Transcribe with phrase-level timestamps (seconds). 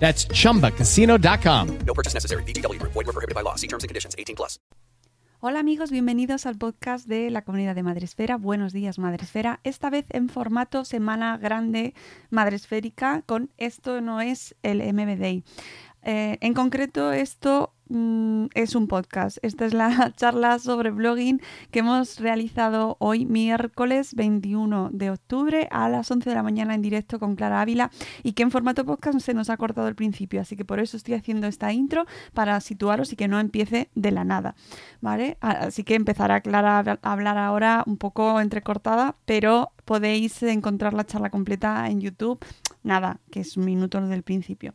[0.00, 1.78] That's chumbacasino.com.
[1.86, 2.42] No purchase necessary.
[2.44, 2.92] VGW Group.
[2.94, 3.54] Void were prohibited by law.
[3.54, 4.16] See terms and conditions.
[4.18, 4.58] 18 plus.
[5.42, 8.36] Hola amigos, bienvenidos al podcast de la comunidad de Madresfera.
[8.36, 9.60] Buenos días Madresfera.
[9.64, 11.94] Esta vez en formato semana grande
[12.28, 15.42] madresférica con esto no es el MBD.
[16.02, 19.38] Eh, en concreto, esto mm, es un podcast.
[19.42, 25.88] Esta es la charla sobre blogging que hemos realizado hoy, miércoles 21 de octubre, a
[25.88, 27.90] las 11 de la mañana en directo con Clara Ávila
[28.22, 30.40] y que en formato podcast se nos ha cortado al principio.
[30.40, 34.10] Así que por eso estoy haciendo esta intro para situaros y que no empiece de
[34.10, 34.54] la nada.
[35.00, 35.36] ¿Vale?
[35.40, 41.30] Así que empezará Clara a hablar ahora un poco entrecortada, pero podéis encontrar la charla
[41.30, 42.38] completa en YouTube.
[42.82, 44.74] Nada, que es un minuto del principio.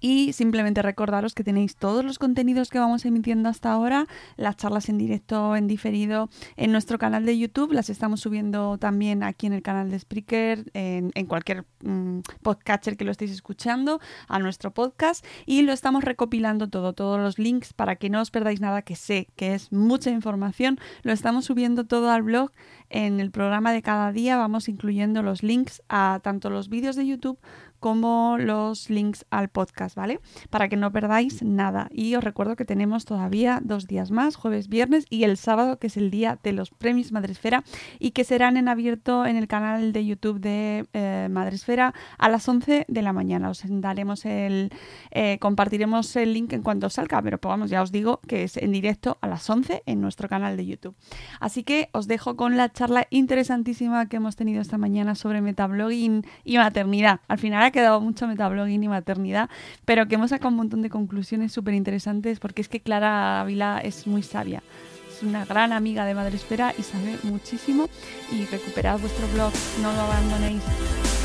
[0.00, 4.06] Y simplemente recordaros que tenéis todos los contenidos que vamos emitiendo hasta ahora,
[4.36, 9.22] las charlas en directo, en diferido, en nuestro canal de YouTube, las estamos subiendo también
[9.22, 14.38] aquí en el canal de Spreaker, en, cualquier mmm, podcatcher que lo estéis escuchando, a
[14.38, 18.60] nuestro podcast y lo estamos recopilando todo, todos los links para que no os perdáis
[18.60, 22.50] nada, que sé que es mucha información, lo estamos subiendo todo al blog.
[22.88, 27.06] En el programa de cada día vamos incluyendo los links a tanto los vídeos de
[27.06, 27.38] YouTube
[27.80, 30.20] como los links al podcast, ¿vale?
[30.50, 31.88] Para que no perdáis nada.
[31.90, 35.88] Y os recuerdo que tenemos todavía dos días más, jueves, viernes y el sábado, que
[35.88, 37.64] es el día de los premios Madresfera
[37.98, 42.48] y que serán en abierto en el canal de YouTube de eh, Madresfera a las
[42.48, 43.50] 11 de la mañana.
[43.50, 44.70] Os daremos el,
[45.10, 48.56] eh, compartiremos el link en cuanto salga, pero pues vamos, ya os digo que es
[48.56, 50.94] en directo a las 11 en nuestro canal de YouTube.
[51.40, 56.26] Así que os dejo con la charla interesantísima que hemos tenido esta mañana sobre metablogging
[56.44, 57.20] y maternidad.
[57.28, 59.50] Al final quedado mucho metablogging y maternidad,
[59.84, 63.80] pero que hemos sacado un montón de conclusiones súper interesantes porque es que Clara Ávila
[63.82, 64.62] es muy sabia.
[65.08, 67.88] Es una gran amiga de Madre Espera y sabe muchísimo.
[68.32, 70.62] Y recuperad vuestro blog, no lo abandonéis.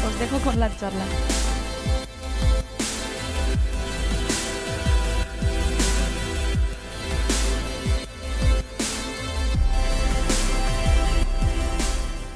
[0.06, 1.55] Os dejo con la charla.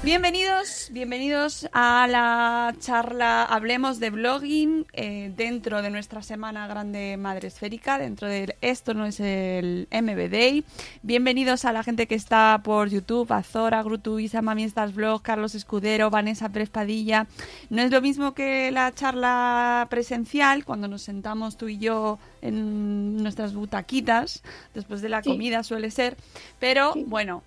[0.01, 7.49] Bienvenidos, bienvenidos a la charla Hablemos de blogging eh, dentro de nuestra semana grande madre
[7.49, 10.63] esférica, dentro de esto no es el MB Day.
[11.03, 15.21] Bienvenidos a la gente que está por YouTube, a Zora, Grutu, Isa, Mami Estás Blog,
[15.21, 17.27] Carlos Escudero, Vanessa Pérez Padilla.
[17.69, 23.17] No es lo mismo que la charla presencial, cuando nos sentamos tú y yo en
[23.21, 24.43] nuestras butaquitas,
[24.73, 25.29] después de la Sí.
[25.29, 26.15] comida suele ser,
[26.57, 27.43] pero bueno,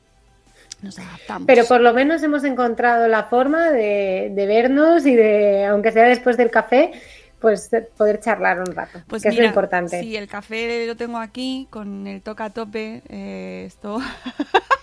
[0.83, 1.47] nos adaptamos.
[1.47, 6.05] Pero por lo menos hemos encontrado la forma de, de vernos y de, aunque sea
[6.05, 6.93] después del café,
[7.41, 10.01] pues de poder charlar un rato, Pues que mira, es lo importante.
[10.01, 13.03] Sí, el café lo tengo aquí con el toca a tope.
[13.09, 14.01] eh, esto.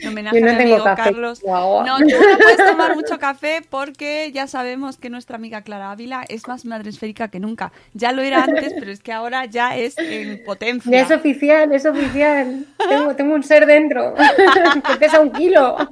[0.00, 1.02] en homenaje Yo no a mi amigo café.
[1.02, 1.40] Carlos.
[1.40, 1.84] Guau.
[1.86, 6.24] No, tú no puedes tomar mucho café porque ya sabemos que nuestra amiga Clara Ávila
[6.28, 7.72] es más madresférica que nunca.
[7.94, 10.90] Ya lo era antes, pero es que ahora ya es en potencia.
[10.90, 12.66] Ya es oficial, es oficial.
[12.88, 14.14] Tengo, tengo un ser dentro
[14.86, 15.76] que pesa un kilo.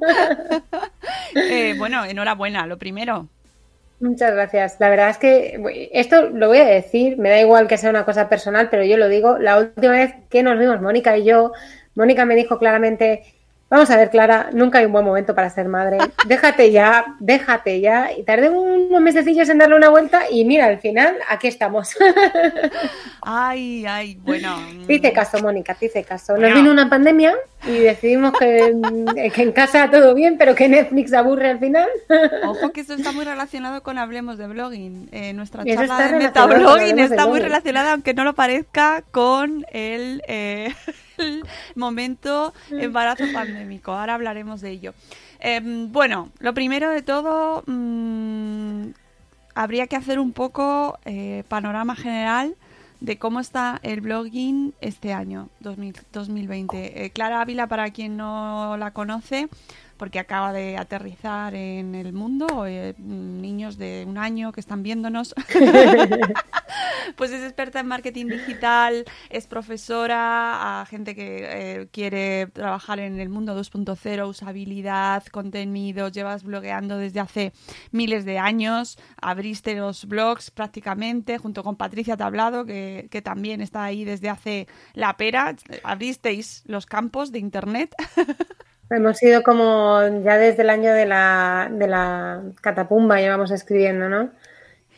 [1.34, 3.28] Eh, bueno, enhorabuena, lo primero.
[4.00, 4.76] Muchas gracias.
[4.78, 8.04] La verdad es que esto lo voy a decir, me da igual que sea una
[8.06, 9.38] cosa personal, pero yo lo digo.
[9.38, 11.52] La última vez que nos vimos, Mónica y yo,
[11.94, 13.22] Mónica me dijo claramente,
[13.70, 15.98] Vamos a ver, Clara, nunca hay un buen momento para ser madre.
[16.26, 18.10] Déjate ya, déjate ya.
[18.12, 21.96] Y tardé unos mesecillos en darle una vuelta y mira, al final aquí estamos.
[23.22, 24.58] Ay, ay, bueno.
[24.86, 26.36] Te hice caso, Mónica, te hice caso.
[26.38, 27.34] Nos vino una pandemia
[27.66, 28.74] y decidimos que,
[29.34, 31.88] que en casa todo bien, pero que Netflix aburre al final.
[32.44, 35.10] Ojo que esto está muy relacionado con Hablemos de Blogging.
[35.12, 40.22] Eh, nuestra charla está de metablogging está muy relacionada, aunque no lo parezca, con el,
[40.26, 40.74] eh,
[41.74, 43.92] momento embarazo pandémico.
[43.92, 44.94] Ahora hablaremos de ello.
[45.40, 48.90] Eh, bueno, lo primero de todo, mm,
[49.54, 52.54] habría que hacer un poco eh, panorama general
[53.00, 57.04] de cómo está el blogging este año, 2000 2020.
[57.04, 59.48] Eh, Clara Ávila, para quien no la conoce,
[60.00, 65.34] porque acaba de aterrizar en el mundo, eh, niños de un año que están viéndonos,
[67.16, 73.20] pues es experta en marketing digital, es profesora a gente que eh, quiere trabajar en
[73.20, 77.52] el mundo 2.0, usabilidad, contenidos, llevas blogueando desde hace
[77.90, 83.84] miles de años, abriste los blogs prácticamente, junto con Patricia Tablado, que, que también está
[83.84, 85.54] ahí desde hace la pera,
[85.84, 87.94] abristeis los campos de Internet.
[88.90, 94.30] Hemos sido como ya desde el año de la, de la catapumba llevamos escribiendo, ¿no?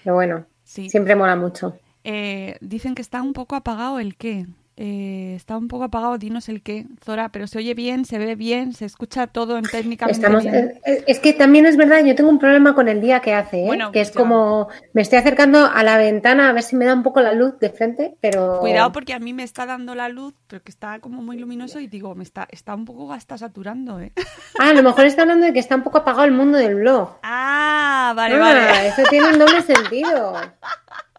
[0.02, 0.88] Pero bueno, Sí.
[0.88, 1.76] siempre mola mucho.
[2.04, 4.46] Eh, dicen que está un poco apagado el qué.
[4.76, 8.36] Eh, está un poco apagado, dinos el qué, Zora, pero se oye bien, se ve
[8.36, 10.80] bien, se escucha todo en técnicamente Estamos, bien.
[10.84, 13.64] es, es que también es verdad, yo tengo un problema con el día que hace,
[13.64, 13.66] ¿eh?
[13.66, 14.19] Bueno, que es ya.
[14.19, 17.34] como me estoy acercando a la ventana a ver si me da un poco la
[17.34, 20.70] luz de frente, pero Cuidado porque a mí me está dando la luz, pero que
[20.70, 24.12] está como muy luminoso y digo, me está, está un poco hasta saturando, ¿eh?
[24.58, 26.76] Ah, a lo mejor está hablando de que está un poco apagado el mundo del
[26.76, 27.16] blog.
[27.22, 28.88] Ah, vale, Ah, vale.
[28.88, 30.32] eso tiene un doble sentido.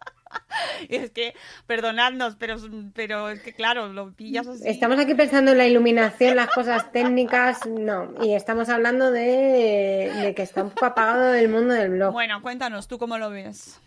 [0.90, 1.34] Es que,
[1.68, 2.58] perdonadnos, pero,
[2.94, 4.64] pero es que claro, lo pillas así.
[4.68, 8.14] Estamos aquí pensando en la iluminación, las cosas técnicas, no.
[8.24, 12.12] Y estamos hablando de, de que está un poco apagado el mundo del blog.
[12.14, 13.80] Bueno, cuéntanos, ¿tú cómo lo ves?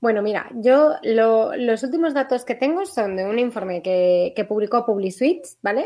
[0.00, 4.46] Bueno, mira, yo lo- los últimos datos que tengo son de un informe que, que
[4.46, 5.84] publicó PubliSuite, ¿vale?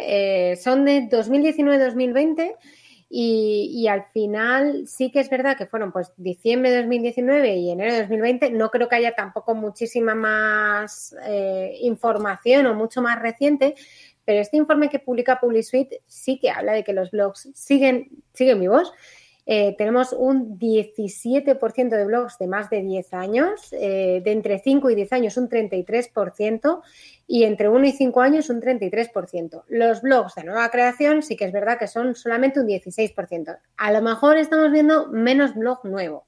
[0.52, 2.54] Eh, son de 2019-2020
[3.16, 7.70] y, y al final sí que es verdad que fueron pues diciembre de 2019 y
[7.70, 8.50] enero de 2020.
[8.50, 13.76] No creo que haya tampoco muchísima más eh, información o mucho más reciente,
[14.24, 18.58] pero este informe que publica PubliSuite sí que habla de que los blogs siguen, siguen
[18.58, 18.92] vivos.
[19.46, 24.88] Eh, tenemos un 17% de blogs de más de 10 años, eh, de entre 5
[24.88, 26.82] y 10 años un 33%
[27.26, 29.64] y entre 1 y 5 años un 33%.
[29.68, 33.58] Los blogs de nueva creación sí que es verdad que son solamente un 16%.
[33.76, 36.26] A lo mejor estamos viendo menos blog nuevo,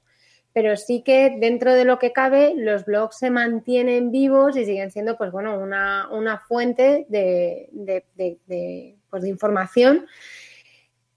[0.53, 4.91] pero sí que dentro de lo que cabe los blogs se mantienen vivos y siguen
[4.91, 10.05] siendo pues bueno una, una fuente de, de, de, pues, de información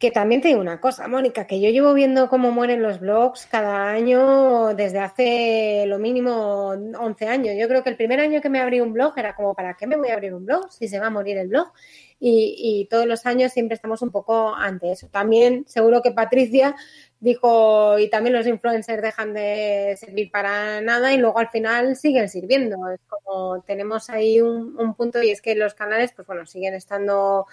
[0.01, 3.47] que también te digo una cosa, Mónica, que yo llevo viendo cómo mueren los blogs
[3.47, 7.55] cada año desde hace lo mínimo 11 años.
[7.59, 9.87] Yo creo que el primer año que me abrí un blog era como, ¿para qué
[9.87, 11.71] me voy a abrir un blog si se va a morir el blog?
[12.19, 15.09] Y, y todos los años siempre estamos un poco ante eso.
[15.09, 16.75] También seguro que Patricia
[17.21, 22.31] dijo, y también los influencers dejan de servir para nada y luego al final siguen
[22.31, 22.91] sirviendo.
[22.91, 26.73] Es como tenemos ahí un, un punto y es que los canales, pues bueno, siguen
[26.73, 27.47] estando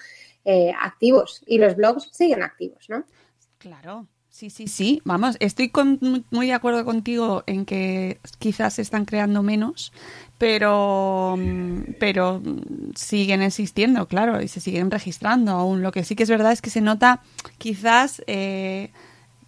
[0.47, 3.03] eh, activos y los blogs siguen activos, ¿no?
[3.59, 4.07] Claro.
[4.29, 5.01] Sí, sí, sí.
[5.03, 5.99] Vamos, estoy con-
[6.29, 9.91] muy de acuerdo contigo en que quizás se están creando menos,
[10.37, 12.41] pero, mm, pero
[12.95, 15.81] siguen existiendo, claro, y se siguen registrando aún.
[15.81, 17.21] Lo que sí que es verdad es que se nota
[17.57, 18.91] quizás eh,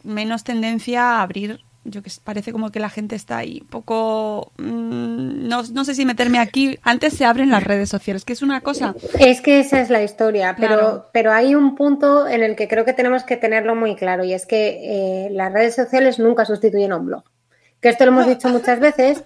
[0.03, 1.62] menos tendencia a abrir.
[1.86, 4.51] Yo que parece como que la gente está ahí un poco.
[4.57, 6.77] mm, no, no sé si meterme aquí.
[6.83, 8.95] Antes se abren las redes sociales, que es una cosa.
[9.19, 12.86] Es que esa es la historia, pero, pero hay un punto en el que creo
[12.86, 16.91] que tenemos que tenerlo muy claro y es que eh, las redes sociales nunca sustituyen
[16.91, 17.24] a un blog.
[17.81, 19.24] Que esto lo hemos dicho muchas veces,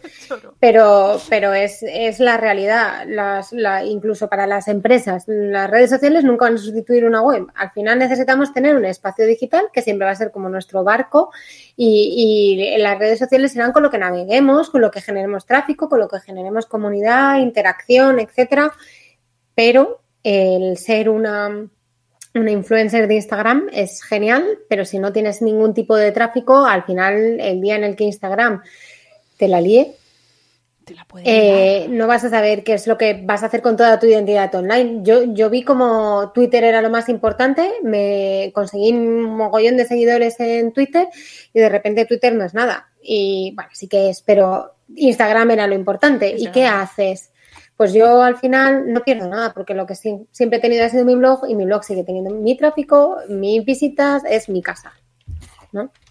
[0.60, 3.05] pero, pero es, es la realidad.
[3.07, 7.48] Las, la, incluso para las empresas, las redes sociales nunca van a sustituir una web.
[7.55, 11.31] Al final necesitamos tener un espacio digital que siempre va a ser como nuestro barco
[11.75, 15.89] y, y las redes sociales serán con lo que naveguemos, con lo que generemos tráfico,
[15.89, 18.72] con lo que generemos comunidad, interacción, etcétera.
[19.55, 21.67] Pero el ser una,
[22.35, 26.83] una influencer de Instagram es genial, pero si no tienes ningún tipo de tráfico, al
[26.83, 28.61] final, el día en el que Instagram
[29.37, 29.95] te la líe,
[30.83, 33.61] Te la puede eh, no vas a saber qué es lo que vas a hacer
[33.61, 35.01] con toda tu identidad online.
[35.03, 40.39] Yo, yo vi como Twitter era lo más importante, me conseguí un mogollón de seguidores
[40.39, 41.07] en Twitter
[41.53, 42.89] y de repente Twitter no es nada.
[43.01, 46.33] Y bueno, sí que es, pero Instagram era lo importante.
[46.37, 47.32] ¿Y qué haces?
[47.83, 51.03] Pues yo al final no pierdo nada, porque lo que siempre he tenido ha sido
[51.03, 54.93] mi blog y mi blog sigue teniendo mi tráfico, mis visitas, es mi casa.
[55.73, 55.91] ¿no?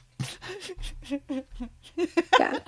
[2.31, 2.59] Claro.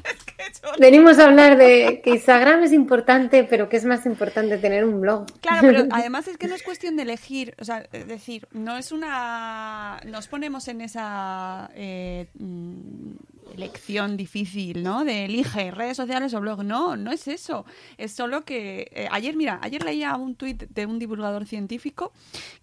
[0.79, 5.01] Venimos a hablar de que Instagram es importante, pero que es más importante tener un
[5.01, 5.27] blog.
[5.41, 8.77] Claro, pero además es que no es cuestión de elegir, o sea, es decir, no
[8.77, 9.99] es una...
[10.07, 13.13] Nos ponemos en esa eh, mm,
[13.53, 15.05] elección difícil, ¿no?
[15.05, 16.65] De elige redes sociales o blog.
[16.65, 17.65] No, no es eso.
[17.99, 18.91] Es solo que...
[18.93, 22.13] eh, ayer, mira, ayer leía un tuit de un divulgador científico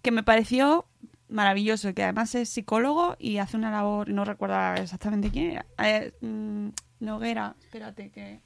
[0.02, 0.86] que me pareció
[1.28, 6.12] maravilloso, que además es psicólogo y hace una labor, no recuerdo exactamente quién era, eh,
[6.20, 6.68] mm,
[7.00, 8.40] Noguera, espérate, que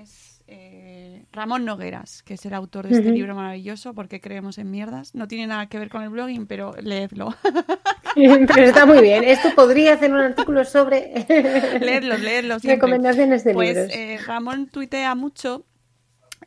[0.00, 4.70] es eh, Ramón Nogueras, que es el autor de este libro maravilloso, porque creemos en
[4.70, 5.14] mierdas.
[5.14, 7.34] No tiene nada que ver con el blogging, pero leedlo.
[8.16, 9.22] Pero está muy bien.
[9.22, 11.12] Esto podría hacer un artículo sobre
[11.80, 12.58] leedlo, leedlo.
[12.58, 12.74] siempre.
[12.74, 13.90] recomendaciones de Pues libros.
[13.94, 15.64] eh, Ramón tuitea mucho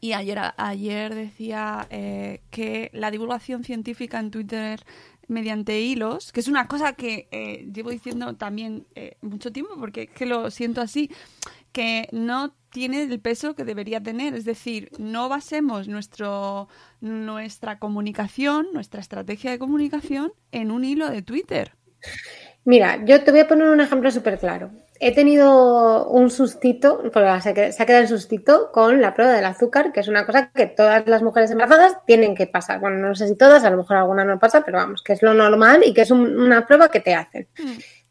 [0.01, 4.81] y ayer, ayer decía eh, que la divulgación científica en Twitter
[5.29, 10.03] mediante hilos, que es una cosa que eh, llevo diciendo también eh, mucho tiempo, porque
[10.03, 11.09] es que lo siento así,
[11.73, 14.33] que no tiene el peso que debería tener.
[14.33, 16.69] Es decir, no basemos nuestro,
[17.01, 21.73] nuestra comunicación, nuestra estrategia de comunicación en un hilo de Twitter.
[22.65, 24.71] Mira, yo te voy a poner un ejemplo súper claro.
[24.99, 29.91] He tenido un sustito, porque se ha quedado el sustito con la prueba del azúcar,
[29.91, 32.79] que es una cosa que todas las mujeres embarazadas tienen que pasar.
[32.79, 35.21] Bueno, no sé si todas, a lo mejor alguna no pasa, pero vamos, que es
[35.21, 37.47] lo normal y que es un- una prueba que te hacen.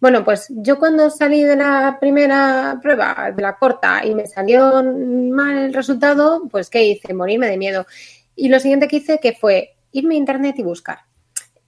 [0.03, 4.83] Bueno, pues yo cuando salí de la primera prueba, de la corta, y me salió
[4.83, 7.15] mal el resultado, pues ¿qué hice?
[7.15, 7.87] Morirme de miedo.
[8.35, 10.99] Y lo siguiente que hice que fue irme a internet y buscar.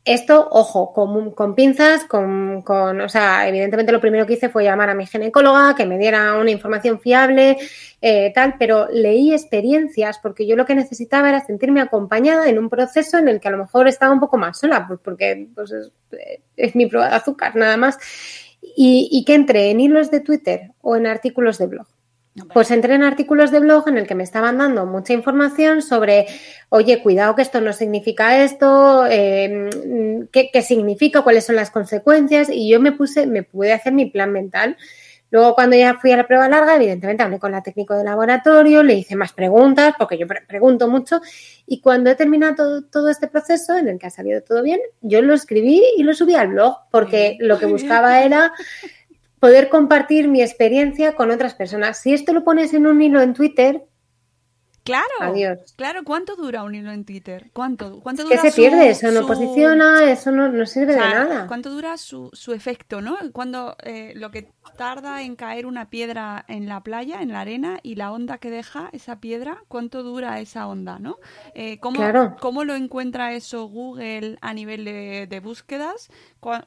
[0.06, 4.90] Esto, ojo, con, pinzas, con, con, o sea, evidentemente lo primero que hice fue llamar
[4.90, 7.56] a mi ginecóloga, que me diera una información fiable,
[8.02, 12.68] eh, tal, pero leí experiencias porque yo lo que necesitaba era sentirme acompañada en un
[12.68, 15.72] proceso en el que a lo mejor estaba un poco más sola, pues porque pues
[15.72, 15.90] es,
[16.56, 17.98] es mi prueba de azúcar, nada más.
[18.60, 21.86] Y, y que entré en hilos de Twitter o en artículos de blog.
[22.52, 26.26] Pues entré en artículos de blog en el que me estaban dando mucha información sobre,
[26.68, 29.70] oye, cuidado que esto no significa esto, eh,
[30.32, 34.06] qué, qué significa, cuáles son las consecuencias, y yo me puse, me pude hacer mi
[34.06, 34.76] plan mental.
[35.30, 38.82] Luego, cuando ya fui a la prueba larga, evidentemente hablé con la técnico de laboratorio,
[38.82, 41.20] le hice más preguntas, porque yo pre- pregunto mucho,
[41.66, 44.80] y cuando he terminado todo, todo este proceso, en el que ha salido todo bien,
[45.02, 48.52] yo lo escribí y lo subí al blog, porque lo que buscaba era
[49.44, 51.98] poder compartir mi experiencia con otras personas.
[52.00, 53.84] Si esto lo pones en un hilo en Twitter,
[54.84, 55.72] Claro, Adiós.
[55.76, 56.04] claro.
[56.04, 57.50] ¿Cuánto dura un hilo en Twitter?
[57.54, 61.08] ¿Cuánto, dura se su- pierde, eso no su- posiciona, eso no, no sirve o sea,
[61.08, 61.46] de nada.
[61.46, 63.16] ¿Cuánto dura su, su efecto, no?
[63.32, 67.78] Cuando eh, lo que tarda en caer una piedra en la playa, en la arena,
[67.82, 71.16] y la onda que deja esa piedra, ¿cuánto dura esa onda, no?
[71.54, 72.36] Eh, ¿cómo, Claro.
[72.40, 76.10] ¿Cómo lo encuentra eso Google a nivel de, de búsquedas?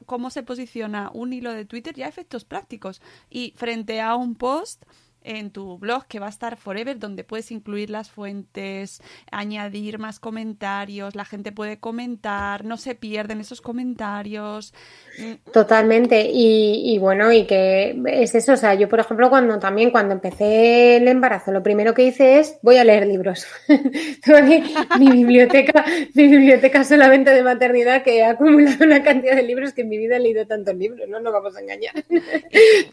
[0.06, 1.94] ¿Cómo se posiciona un hilo de Twitter?
[1.94, 3.00] Ya efectos prácticos.
[3.30, 4.82] Y frente a un post
[5.28, 10.20] en tu blog que va a estar forever, donde puedes incluir las fuentes, añadir más
[10.20, 14.72] comentarios, la gente puede comentar, no se pierden esos comentarios.
[15.18, 16.30] Mm, Totalmente.
[16.32, 18.54] Y, y bueno, y que es eso.
[18.54, 22.38] O sea, yo, por ejemplo, cuando también cuando empecé el embarazo, lo primero que hice
[22.38, 23.46] es voy a leer libros.
[24.98, 29.82] Mi biblioteca, mi biblioteca solamente de maternidad que he acumulado una cantidad de libros que
[29.82, 31.94] en mi vida he leído tantos libros, no nos vamos a engañar.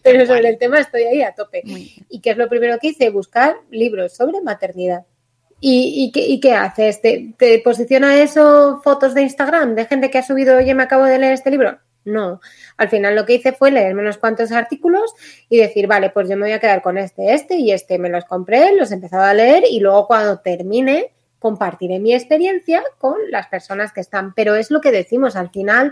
[0.04, 1.62] Pero sobre el tema estoy ahí a tope.
[2.10, 3.12] ¿Y qué es lo primero que hice?
[3.12, 5.06] Buscar libros sobre maternidad.
[5.62, 7.02] ¿Y, qué, haces?
[7.02, 11.06] ¿Te, ¿Te posiciona eso fotos de Instagram de gente que ha subido, oye, me acabo
[11.06, 11.78] de leer este libro?
[12.04, 12.42] No.
[12.78, 15.14] Al final lo que hice fue leerme unos cuantos artículos
[15.50, 18.00] y decir, vale, pues yo me voy a quedar con este, este y este.
[18.00, 22.84] Me los compré, los he empezado a leer y luego cuando termine compartiré mi experiencia
[22.98, 24.34] con las personas que están.
[24.34, 25.92] Pero es lo que decimos, al final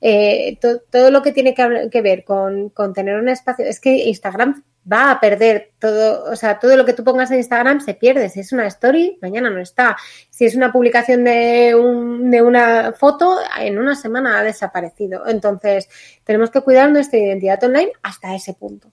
[0.00, 3.90] eh, to- todo lo que tiene que, que ver con tener un espacio, es que
[4.08, 7.94] Instagram va a perder todo, o sea, todo lo que tú pongas en Instagram se
[7.94, 8.28] pierde.
[8.28, 9.96] Si es una story, mañana no está.
[10.30, 15.26] Si es una publicación de, un, de una foto, en una semana ha desaparecido.
[15.26, 15.88] Entonces,
[16.24, 18.90] tenemos que cuidar nuestra identidad online hasta ese punto.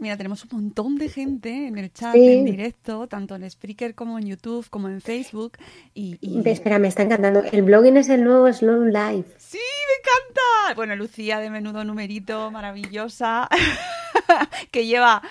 [0.00, 2.32] Mira, tenemos un montón de gente en el chat, Sí.
[2.38, 5.52] en directo, tanto en Spreaker como en YouTube, como en Facebook.
[5.94, 7.44] Y, Espera, me está encantando.
[7.52, 9.34] El blogging es el nuevo Slow Life.
[9.38, 10.74] ¡Sí, me encanta!
[10.74, 13.48] Bueno, Lucía de Menudo Numerito, maravillosa,
[14.70, 15.22] que lleva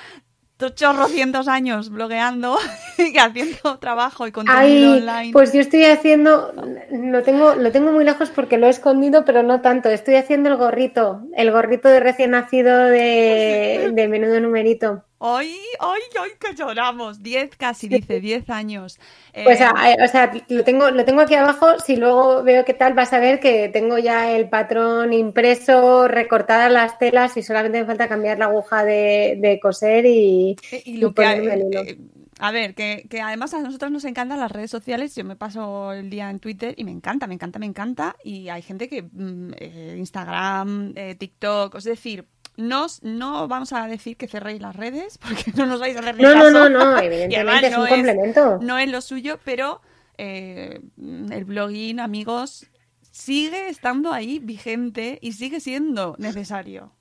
[0.72, 2.58] chorrocientos años blogueando
[2.98, 5.32] y haciendo trabajo y contenido Ay, online.
[5.34, 6.54] pues yo estoy haciendo,
[6.92, 9.90] lo tengo, lo tengo muy lejos porque lo he escondido, pero no tanto.
[9.90, 15.04] Estoy haciendo el gorrito, el gorrito de recién nacido de, de menudo numerito.
[15.26, 17.24] Hoy, hoy, hoy que lloramos.
[17.24, 19.00] Diez casi, dice, diez años.
[19.42, 21.80] Pues, Eh, a- o sea, lo tengo, lo tengo aquí abajo.
[21.80, 26.70] Si luego veo qué tal, vas a ver que tengo ya el patrón impreso, recortadas
[26.74, 31.14] las telas y solamente me falta cambiar la aguja de, de coser y, Eh, y
[31.14, 31.82] que el hilo.
[31.84, 31.98] eh,
[32.40, 35.16] a ver, que, que además a nosotros nos encantan las redes sociales.
[35.16, 38.18] Yo me paso el día en Twitter y me encanta, me encanta, me encanta.
[38.26, 42.26] Y hay gente que mm, eh, Instagram, eh, TikTok, es decir,
[42.58, 46.16] nos, no vamos a decir que cerréis las redes porque no nos vais a hacer
[46.18, 46.52] ni No, no, caso.
[46.52, 48.58] no, no, evidentemente es un no complemento.
[48.62, 49.82] no es lo suyo, pero
[50.18, 52.68] eh, el blogging, amigos,
[53.12, 56.92] sigue estando ahí vigente y sigue siendo necesario.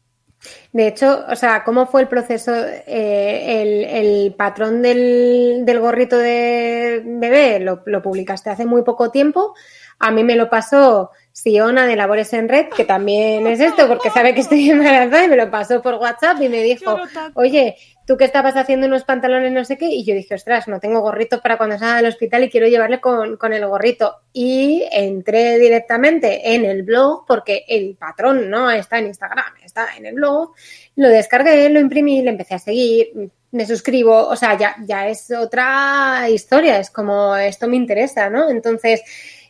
[0.73, 2.53] De hecho, o sea, ¿cómo fue el proceso?
[2.55, 9.11] Eh, el, el patrón del, del gorrito de bebé lo, lo publicaste hace muy poco
[9.13, 9.55] tiempo.
[10.01, 14.11] A mí me lo pasó Siona de Labores en Red, que también es esto, porque
[14.11, 16.99] sabe que estoy embarazada y me lo pasó por WhatsApp y me dijo,
[17.35, 20.81] oye, tú que estabas haciendo unos pantalones no sé qué, y yo dije, ostras, no
[20.81, 24.17] tengo gorrito para cuando salga del hospital y quiero llevarle con, con el gorrito.
[24.33, 30.07] Y entré directamente en el blog, porque el patrón no está en Instagram, está en
[30.07, 30.53] el blog,
[30.97, 35.31] lo descargué, lo imprimí, le empecé a seguir, me suscribo, o sea, ya, ya es
[35.31, 38.49] otra historia, es como esto me interesa, ¿no?
[38.49, 39.03] Entonces,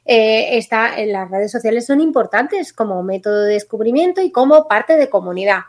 [0.04, 4.96] eh, está, en las redes sociales son importantes como método de descubrimiento y como parte
[4.96, 5.60] de comunidad,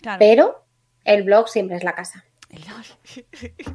[0.00, 0.18] Claro.
[0.18, 0.64] pero
[1.04, 2.24] el blog siempre es la casa.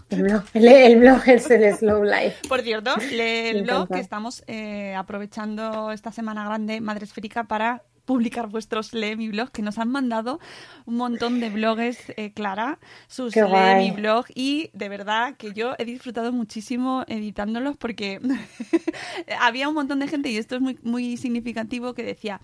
[0.09, 2.47] El blog, el, el blog es el slow life.
[2.47, 7.83] Por cierto, lee el blog que estamos eh, aprovechando esta semana grande Madre Esférica para
[8.05, 10.39] publicar vuestros Lee mi blog, que nos han mandado
[10.85, 13.91] un montón de blogs, eh, Clara, sus Qué Lee guay.
[13.91, 18.19] mi blog, y de verdad que yo he disfrutado muchísimo editándolos porque
[19.39, 22.41] había un montón de gente, y esto es muy, muy significativo, que decía,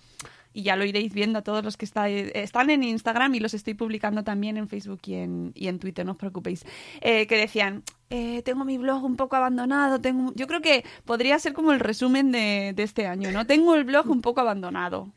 [0.52, 3.74] y ya lo iréis viendo a todos los que están en Instagram y los estoy
[3.74, 6.64] publicando también en Facebook y en, y en Twitter, no os preocupéis,
[7.00, 10.32] eh, que decían, eh, tengo mi blog un poco abandonado, tengo...
[10.34, 13.46] yo creo que podría ser como el resumen de, de este año, ¿no?
[13.46, 15.12] Tengo el blog un poco abandonado.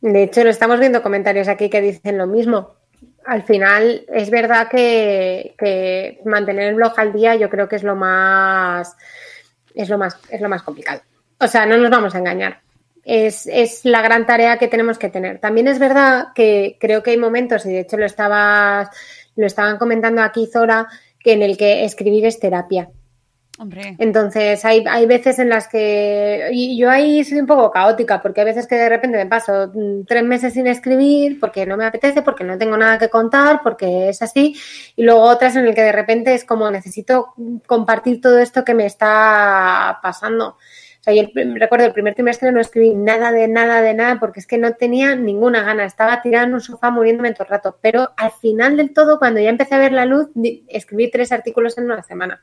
[0.00, 2.76] De hecho, lo estamos viendo comentarios aquí que dicen lo mismo.
[3.24, 7.94] Al final, es verdad que, mantener el blog al día yo creo que es lo
[7.94, 8.96] más
[9.74, 11.02] es lo más, es lo más complicado.
[11.38, 12.60] O sea, no nos vamos a engañar.
[13.04, 15.38] Es, es la gran tarea que tenemos que tener.
[15.38, 18.88] También es verdad que creo que hay momentos, y de hecho lo estabas,
[19.36, 20.88] lo estaban comentando aquí Zora,
[21.20, 22.90] que en el que escribir es terapia.
[23.98, 26.48] Entonces, hay, hay veces en las que.
[26.52, 29.72] Y yo ahí soy un poco caótica, porque hay veces que de repente me paso
[29.74, 33.60] mm, tres meses sin escribir, porque no me apetece, porque no tengo nada que contar,
[33.64, 34.54] porque es así.
[34.94, 37.34] Y luego otras en el que de repente es como necesito
[37.66, 40.56] compartir todo esto que me está pasando.
[41.00, 41.22] O sea, yo
[41.54, 44.74] recuerdo el primer trimestre no escribí nada de nada de nada, porque es que no
[44.74, 45.84] tenía ninguna gana.
[45.84, 47.78] Estaba tirada en un sofá muriéndome todo el rato.
[47.80, 50.28] Pero al final del todo, cuando ya empecé a ver la luz,
[50.68, 52.40] escribí tres artículos en una semana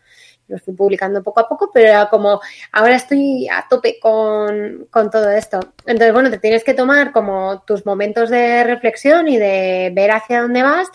[0.47, 2.39] los fui publicando poco a poco, pero era como,
[2.71, 5.60] ahora estoy a tope con, con todo esto.
[5.86, 10.41] Entonces, bueno, te tienes que tomar como tus momentos de reflexión y de ver hacia
[10.41, 10.89] dónde vas,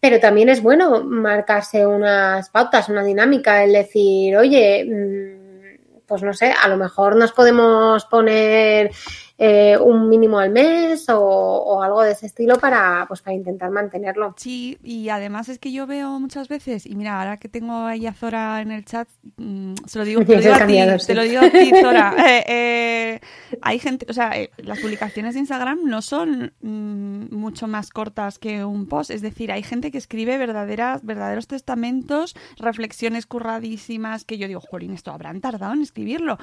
[0.00, 6.34] pero también es bueno marcarse unas pautas, una dinámica, el decir, oye, mm, pues no
[6.34, 8.90] sé, a lo mejor nos podemos poner
[9.36, 13.70] eh, un mínimo al mes o, o algo de ese estilo para, pues, para intentar
[13.70, 14.34] mantenerlo.
[14.36, 18.06] Sí, y además es que yo veo muchas veces, y mira, ahora que tengo ahí
[18.06, 21.14] a Zora en el chat, mm, se lo digo, te lo digo a ti, te
[21.14, 22.14] lo digo a ti, Zora.
[22.24, 23.20] Eh, eh,
[23.60, 28.64] hay gente, o sea, las publicaciones de Instagram no son mm, mucho más cortas que
[28.64, 34.46] un post, es decir, hay gente que escribe verdaderas, verdaderos testamentos, reflexiones curradísimas, que yo
[34.46, 36.38] digo, jolín, esto habrán tardado en escribirlo.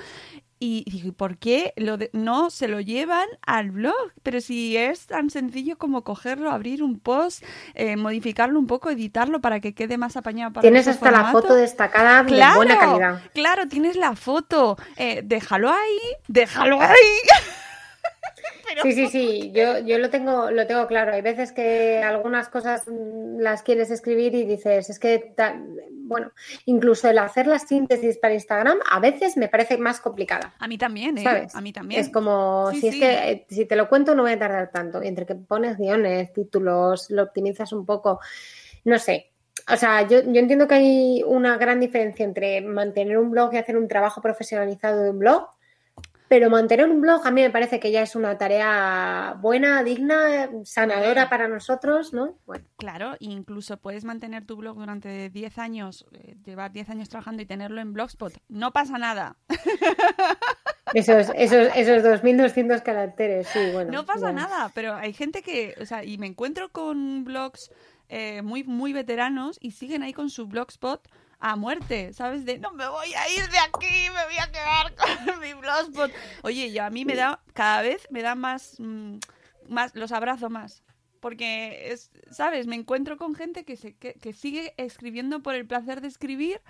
[0.64, 3.96] Y ¿y por qué lo de- no se lo llevan al blog?
[4.22, 7.44] Pero si es tan sencillo como cogerlo, abrir un post,
[7.74, 11.56] eh, modificarlo un poco, editarlo para que quede más apañado para Tienes hasta la foto
[11.56, 13.22] destacada de Claro, buena calidad.
[13.34, 14.78] claro, tienes la foto.
[14.98, 16.96] Eh, déjalo ahí, déjalo ahí.
[18.74, 21.14] Pero- Sí, sí, sí, yo, yo lo tengo, lo tengo claro.
[21.14, 25.34] Hay veces que algunas cosas mm, las quieres escribir y dices, es que,
[26.04, 26.32] bueno,
[26.66, 30.54] incluso el hacer las síntesis para Instagram a veces me parece más complicada.
[30.60, 31.24] A mí también, ¿eh?
[31.24, 31.56] ¿Sabes?
[31.56, 32.02] A mí también.
[32.02, 34.72] Es como, Sí, si es que eh, si te lo cuento no voy a tardar
[34.72, 35.02] tanto.
[35.02, 38.20] Entre que pones guiones, títulos, lo optimizas un poco,
[38.86, 39.28] no sé.
[39.72, 43.58] O sea, yo, yo entiendo que hay una gran diferencia entre mantener un blog y
[43.58, 45.48] hacer un trabajo profesionalizado de un blog,
[46.32, 50.50] pero mantener un blog a mí me parece que ya es una tarea buena, digna,
[50.64, 52.40] sanadora para nosotros, ¿no?
[52.46, 57.42] Bueno, Claro, incluso puedes mantener tu blog durante 10 años, eh, llevar 10 años trabajando
[57.42, 58.32] y tenerlo en Blogspot.
[58.48, 59.36] No pasa nada.
[60.94, 63.92] esos, esos, esos 2.200 caracteres, sí, bueno.
[63.92, 67.72] no pasa nada, pero hay gente que, o sea, y me encuentro con blogs
[68.08, 71.10] eh, muy, muy veteranos y siguen ahí con su blogspot
[71.42, 72.46] a muerte, ¿sabes?
[72.46, 76.12] De no me voy a ir de aquí, me voy a quedar con mi blogspot.
[76.44, 79.18] Oye, yo a mí me da, cada vez me da más, mm,
[79.68, 80.84] más los abrazo más.
[81.20, 82.66] Porque, es, ¿sabes?
[82.66, 86.62] Me encuentro con gente que, se, que, que sigue escribiendo por el placer de escribir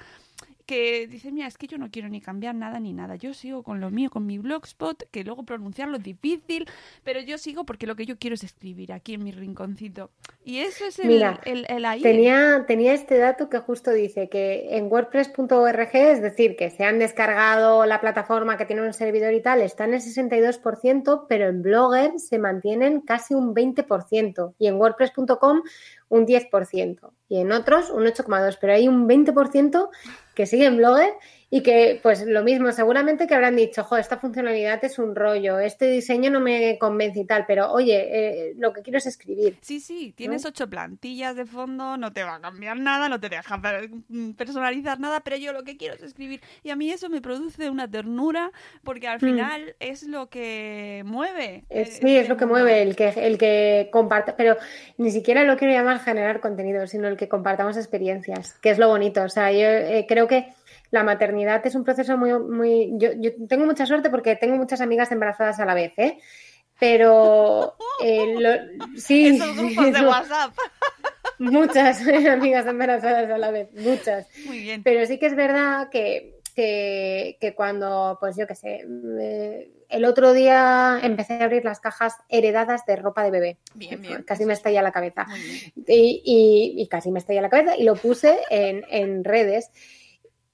[0.65, 3.63] que dice, mira, es que yo no quiero ni cambiar nada ni nada, yo sigo
[3.63, 6.67] con lo mío, con mi blogspot, que luego pronunciarlo es difícil,
[7.03, 10.11] pero yo sigo porque lo que yo quiero es escribir aquí en mi rinconcito.
[10.43, 12.01] Y eso es el, Mira, el, el ahí.
[12.01, 16.99] Tenía, tenía este dato que justo dice que en WordPress.org, es decir, que se han
[16.99, 21.61] descargado la plataforma que tiene un servidor y tal, está en el 62%, pero en
[21.61, 24.53] Blogger se mantienen casi un 20%.
[24.57, 25.61] Y en WordPress.com
[26.11, 29.89] un 10% y en otros un 8,2%, pero hay un 20%
[30.35, 31.13] que sigue en Blogger
[31.53, 35.59] y que, pues lo mismo, seguramente que habrán dicho, jo, esta funcionalidad es un rollo,
[35.59, 39.57] este diseño no me convence y tal, pero oye, eh, lo que quiero es escribir.
[39.59, 43.27] Sí, sí, tienes ocho plantillas de fondo, no te va a cambiar nada, no te
[43.27, 46.39] deja mm, personalizar nada, pero yo lo que quiero es escribir.
[46.63, 48.53] Y a mí eso me produce una ternura
[48.85, 51.65] porque al final es lo que mueve.
[51.69, 54.55] Eh, eh, Sí, es lo que mueve, el que, el que comparta, pero
[54.97, 58.87] ni siquiera lo quiero llamar generar contenido, sino el que compartamos experiencias, que es lo
[58.87, 59.21] bonito.
[59.21, 60.53] O sea, yo eh, creo que
[60.91, 62.91] la maternidad es un proceso muy, muy.
[62.97, 66.17] Yo, yo tengo mucha suerte porque tengo muchas amigas embarazadas a la vez, ¿eh?
[66.79, 70.53] Pero eh, lo- sí, Esos grupos de WhatsApp.
[71.39, 74.27] muchas amigas embarazadas a la vez, muchas.
[74.45, 74.83] Muy bien.
[74.83, 78.85] Pero sí que es verdad que, que, que cuando, pues yo qué sé,
[79.21, 83.57] eh, el otro día empecé a abrir las cajas heredadas de ropa de bebé.
[83.75, 84.23] Bien, bien.
[84.23, 85.25] Casi me estalla la cabeza.
[85.87, 89.69] Y, y- y casi me estalla la cabeza y lo puse en, en redes.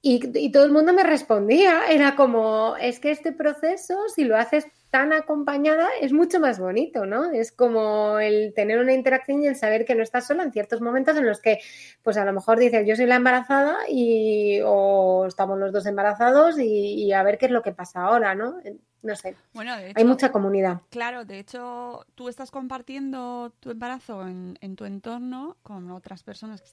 [0.08, 1.88] Y, y todo el mundo me respondía.
[1.89, 7.06] Era como, es que este proceso, si lo haces tan acompañada, es mucho más bonito,
[7.06, 7.26] ¿no?
[7.32, 10.80] Es como el tener una interacción y el saber que no estás sola en ciertos
[10.80, 11.60] momentos en los que,
[12.04, 16.58] pues a lo mejor dices, yo soy la embarazada y o estamos los dos embarazados
[16.58, 18.56] y, y a ver qué es lo que pasa ahora, ¿no?
[19.04, 19.36] No sé.
[19.54, 20.82] Bueno, de hecho, Hay mucha comunidad.
[20.89, 26.62] Claro, de hecho, tú estás compartiendo tu embarazo en, en tu entorno con otras personas,
[26.62, 26.70] que-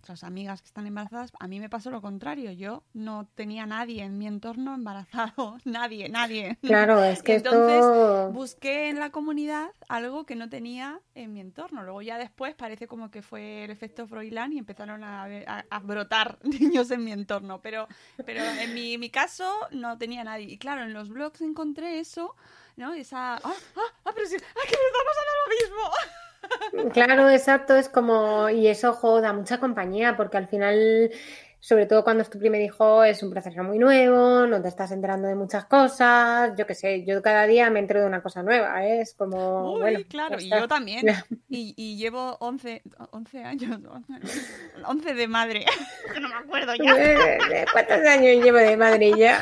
[0.00, 1.32] otras amigas que están embarazadas.
[1.38, 2.50] A mí me pasó lo contrario.
[2.52, 5.58] Yo no tenía nadie en mi entorno embarazado.
[5.64, 6.58] Nadie, nadie.
[6.62, 8.30] Claro, es que Entonces, esto...
[8.32, 11.82] busqué en la comunidad algo que no tenía en mi entorno.
[11.82, 15.78] Luego ya después parece como que fue el efecto Froilán y empezaron a, a- a
[15.80, 17.60] brotar niños en mi entorno.
[17.60, 17.86] Pero,
[18.24, 20.46] pero en mi, mi caso no tenía nadie.
[20.46, 22.34] Y claro, en los blogs encontré eso,
[22.76, 22.92] ¿no?
[22.92, 23.34] Esa...
[23.36, 24.36] ¡Ah, ah, ah, pero sí!
[24.36, 25.90] ¡Ah, que me está pasando lo mismo!
[26.92, 31.10] Claro, exacto, es como, y eso joda mucha compañía, porque al final,
[31.60, 34.90] sobre todo cuando es tu primer hijo, es un proceso muy nuevo, no te estás
[34.90, 38.42] enterando de muchas cosas, yo qué sé, yo cada día me entero de una cosa
[38.42, 39.02] nueva, ¿eh?
[39.02, 41.06] es como, Uy, bueno, claro, y yo también.
[41.48, 43.78] Y, y llevo 11, 11 años,
[44.86, 45.64] 11 de madre.
[46.20, 46.94] No me acuerdo ya.
[47.72, 49.40] ¿Cuántos años llevo de madre ya?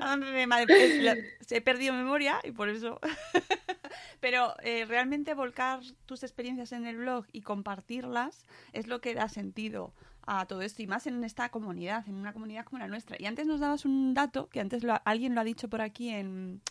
[0.00, 0.84] Ande de madre.
[0.84, 1.16] Es la-
[1.50, 2.98] He perdido memoria y por eso.
[4.20, 9.28] Pero eh, realmente volcar tus experiencias en el blog y compartirlas es lo que da
[9.28, 9.92] sentido
[10.26, 13.16] a todo esto y más en esta comunidad, en una comunidad como la nuestra.
[13.20, 16.08] Y antes nos dabas un dato que antes lo- alguien lo ha dicho por aquí
[16.10, 16.62] en,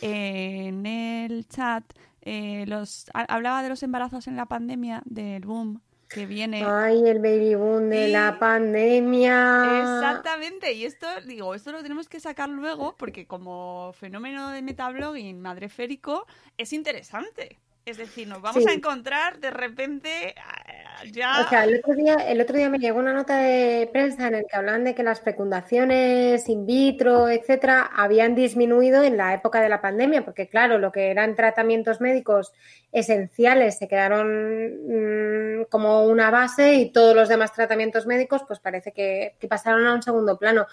[0.00, 1.84] en el chat.
[2.22, 6.64] eh, los, ha- hablaba de los embarazos en la pandemia, del boom que viene.
[6.64, 9.80] Ay, el baby boom de la pandemia.
[9.80, 15.40] Exactamente, y esto, digo, esto lo tenemos que sacar luego porque como fenómeno de metablogging
[15.40, 17.58] madreférico es interesante.
[17.86, 18.68] Es decir, nos vamos Sí.
[18.68, 21.42] a encontrar de repente ah, ya...
[21.42, 24.34] O sea, el otro día, el otro día me llegó una nota de prensa en
[24.34, 29.60] el que hablan de que las fecundaciones in vitro, etcétera, habían disminuido en la época
[29.60, 32.52] de la pandemia, porque claro, lo que eran tratamientos médicos
[32.90, 38.90] esenciales se quedaron mm, como una base y todos los demás tratamientos médicos, pues parece
[38.90, 40.66] que, que pasaron a un segundo plano.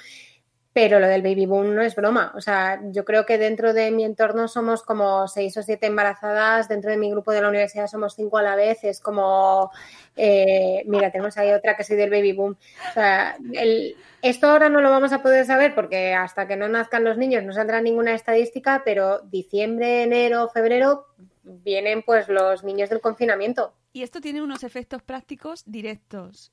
[0.74, 2.32] Pero lo del baby boom no es broma.
[2.36, 6.68] O sea, yo creo que dentro de mi entorno somos como seis o siete embarazadas,
[6.68, 8.84] dentro de mi grupo de la universidad somos cinco a la vez.
[8.84, 9.70] Es como,
[10.16, 12.58] eh, mira, tenemos ahí otra que soy del baby boom.
[12.90, 16.68] O sea, el- esto ahora no lo vamos a poder saber porque hasta que no
[16.68, 21.06] nazcan los niños no saldrá ninguna estadística, pero diciembre, enero, febrero
[21.44, 23.74] vienen pues los niños del confinamiento.
[23.92, 26.52] Y esto tiene unos efectos prácticos directos.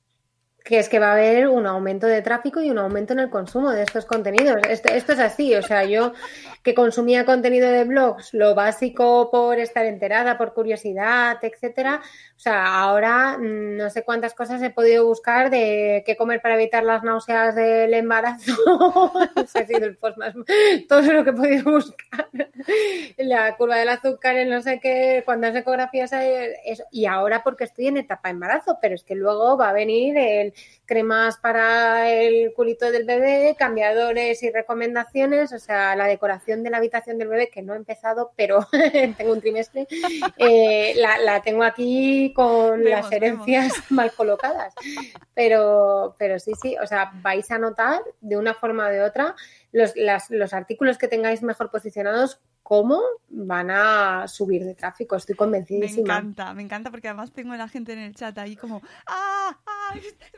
[0.63, 3.29] Que es que va a haber un aumento de tráfico y un aumento en el
[3.29, 4.61] consumo de estos contenidos.
[4.69, 6.13] Esto, es así, o sea, yo
[6.63, 12.01] que consumía contenido de blogs, lo básico por estar enterada, por curiosidad, etcétera,
[12.35, 16.55] o sea, ahora mm, no sé cuántas cosas he podido buscar de qué comer para
[16.55, 18.53] evitar las náuseas del embarazo.
[19.35, 20.35] Ese ha sido el post más,
[20.87, 22.29] todo lo que he podido buscar.
[23.17, 26.83] La curva del azúcar, el no sé qué, cuántas ecografías hay, eso.
[26.91, 30.17] y ahora porque estoy en etapa de embarazo, pero es que luego va a venir
[30.17, 30.50] el
[30.85, 36.77] cremas para el culito del bebé, cambiadores y recomendaciones, o sea, la decoración de la
[36.77, 38.67] habitación del bebé, que no he empezado, pero
[39.17, 39.87] tengo un trimestre,
[40.37, 43.85] eh, la, la, tengo aquí con vemos, las herencias vemos.
[43.91, 44.73] mal colocadas.
[45.33, 49.35] Pero, pero sí, sí, o sea, vais a notar de una forma o de otra
[49.71, 55.15] los, las, los artículos que tengáis mejor posicionados cómo van a subir de tráfico.
[55.15, 56.13] Estoy convencidísima.
[56.13, 58.81] Me encanta, me encanta porque además tengo a la gente en el chat ahí como,
[59.07, 59.80] ah, ah,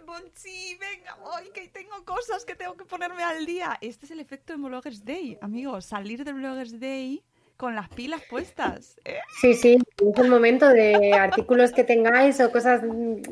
[0.06, 3.78] Bonchi, venga, hoy que tengo cosas que tengo que ponerme al día.
[3.82, 7.24] Este es el efecto de Bloggers Day, amigos, salir del Bloggers Day
[7.56, 9.00] con las pilas puestas.
[9.06, 9.20] ¿eh?
[9.42, 12.82] Sí, sí, es el momento de artículos que tengáis o cosas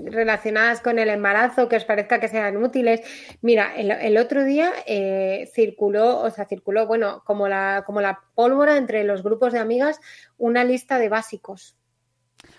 [0.06, 3.02] relacionadas con el embarazo que os parezca que sean útiles.
[3.42, 8.22] Mira, el, el otro día eh, circuló, o sea, circuló, bueno, como la, como la
[8.36, 10.00] pólvora entre los grupos de amigas,
[10.38, 11.76] una lista de básicos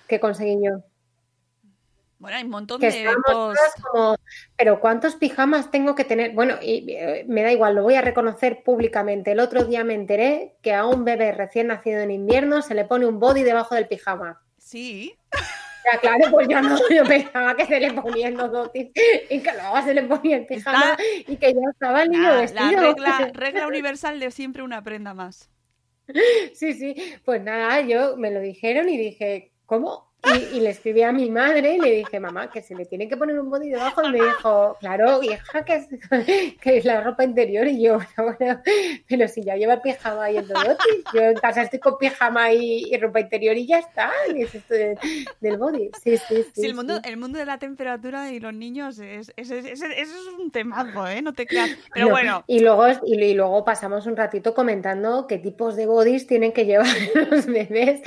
[0.09, 0.83] que conseguí yo.
[2.23, 3.83] Bueno, hay un montón que de posts.
[3.83, 4.15] Como,
[4.57, 6.31] pero ¿cuántos pijamas tengo que tener?
[6.35, 9.33] Bueno, y, eh, me da igual, lo voy a reconocer públicamente.
[9.33, 12.85] El otro día me enteré que a un bebé recién nacido en invierno se le
[12.85, 14.41] pone un body debajo del pijama.
[14.57, 15.19] Sí.
[15.85, 18.93] Ya, claro, pues yo no, yo pensaba que se le ponían los dotis
[19.29, 21.33] y que luego se le ponía el pijama Está...
[21.33, 22.71] y que ya estaba el niño la, vestido.
[22.71, 25.51] La regla, regla universal de siempre una prenda más.
[26.55, 30.12] Sí, sí, pues nada, yo me lo dijeron y dije, ¿cómo?
[30.25, 33.09] Y, y, le escribí a mi madre y le dije, mamá, que se le tiene
[33.09, 34.05] que poner un body debajo.
[34.05, 35.89] Y me dijo, claro, hija, que es,
[36.61, 37.67] que es la ropa interior.
[37.67, 38.63] Y yo, bueno, bueno,
[39.09, 41.05] pero si ya lleva pijama y el dodotis.
[41.13, 44.13] Yo en casa estoy con pijama y, y, ropa interior y ya está.
[44.33, 44.97] Y es esto de,
[45.41, 45.91] del body.
[46.03, 46.45] Sí, sí, sí.
[46.55, 50.09] sí el, mundo, el mundo de la temperatura y los niños, es, es, es, es
[50.39, 51.21] un temazo, ¿eh?
[51.21, 51.71] No te creas.
[51.93, 52.45] Pero no, bueno.
[52.47, 56.65] Y luego, y, y, luego pasamos un ratito comentando qué tipos de bodies tienen que
[56.65, 56.87] llevar
[57.31, 58.01] los bebés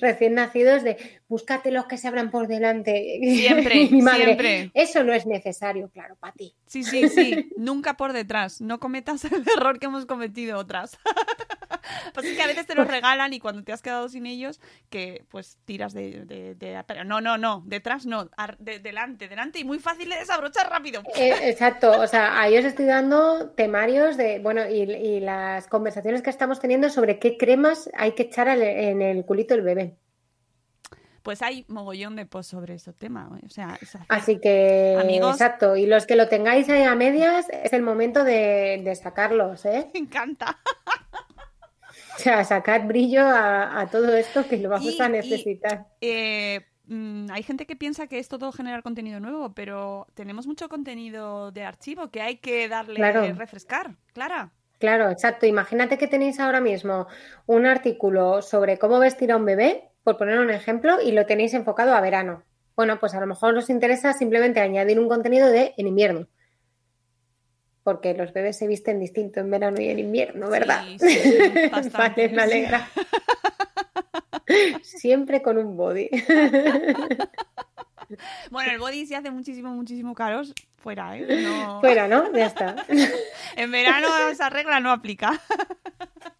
[0.00, 0.96] recién nacidos de
[1.28, 3.20] busca los que se abran por delante.
[3.22, 4.70] Siempre, mi madre, siempre.
[4.74, 6.54] Eso no es necesario, claro, para ti.
[6.66, 7.50] Sí, sí, sí.
[7.56, 8.60] Nunca por detrás.
[8.60, 10.98] No cometas el error que hemos cometido otras.
[12.14, 14.60] pues es que a veces te los regalan y cuando te has quedado sin ellos,
[14.88, 16.24] que pues tiras de.
[16.24, 17.62] de, de pero no, no, no.
[17.66, 18.30] Detrás no.
[18.58, 21.02] De, delante, delante y muy fácil de desabrochar rápido.
[21.14, 22.00] Eh, exacto.
[22.00, 24.38] O sea, ahí os estoy dando temarios de.
[24.38, 29.02] Bueno, y, y, las conversaciones que estamos teniendo sobre qué cremas hay que echar en
[29.02, 29.96] el culito del bebé
[31.28, 33.28] pues hay mogollón de post sobre ese tema.
[33.44, 33.78] O sea.
[34.08, 35.76] Así que, amigos, exacto.
[35.76, 39.90] Y los que lo tengáis ahí a medias, es el momento de, de sacarlos, ¿eh?
[39.92, 40.58] Me encanta.
[42.16, 45.88] O sea, sacar brillo a, a todo esto que lo vamos y, a necesitar.
[46.00, 50.46] Y, eh, mmm, hay gente que piensa que es todo generar contenido nuevo, pero tenemos
[50.46, 53.34] mucho contenido de archivo que hay que darle claro.
[53.34, 54.50] refrescar, Clara.
[54.78, 55.44] Claro, exacto.
[55.44, 57.06] Imagínate que tenéis ahora mismo
[57.44, 61.52] un artículo sobre cómo vestir a un bebé por poner un ejemplo, y lo tenéis
[61.52, 62.42] enfocado a verano.
[62.74, 66.26] Bueno, pues a lo mejor os interesa simplemente añadir un contenido de en invierno.
[67.82, 70.82] Porque los bebés se visten distinto en verano y en invierno, ¿verdad?
[70.98, 71.38] Sí, sí,
[71.70, 72.88] bastante, vale, me alegra.
[74.82, 76.08] Siempre con un body.
[78.50, 81.42] Bueno, el body si hace muchísimo, muchísimo calor, fuera, ¿eh?
[81.42, 81.80] No...
[81.80, 82.32] Fuera, ¿no?
[82.32, 82.76] Ya está.
[83.56, 85.40] en verano esa regla no aplica.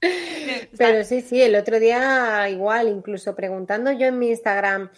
[0.78, 4.90] Pero sí, sí, el otro día igual, incluso preguntando yo en mi Instagram,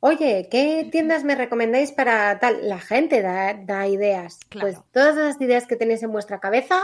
[0.00, 2.68] oye, ¿qué tiendas me recomendáis para tal?
[2.68, 4.40] La gente da, da ideas.
[4.48, 4.68] Claro.
[4.68, 6.80] Pues todas las ideas que tenéis en vuestra cabeza,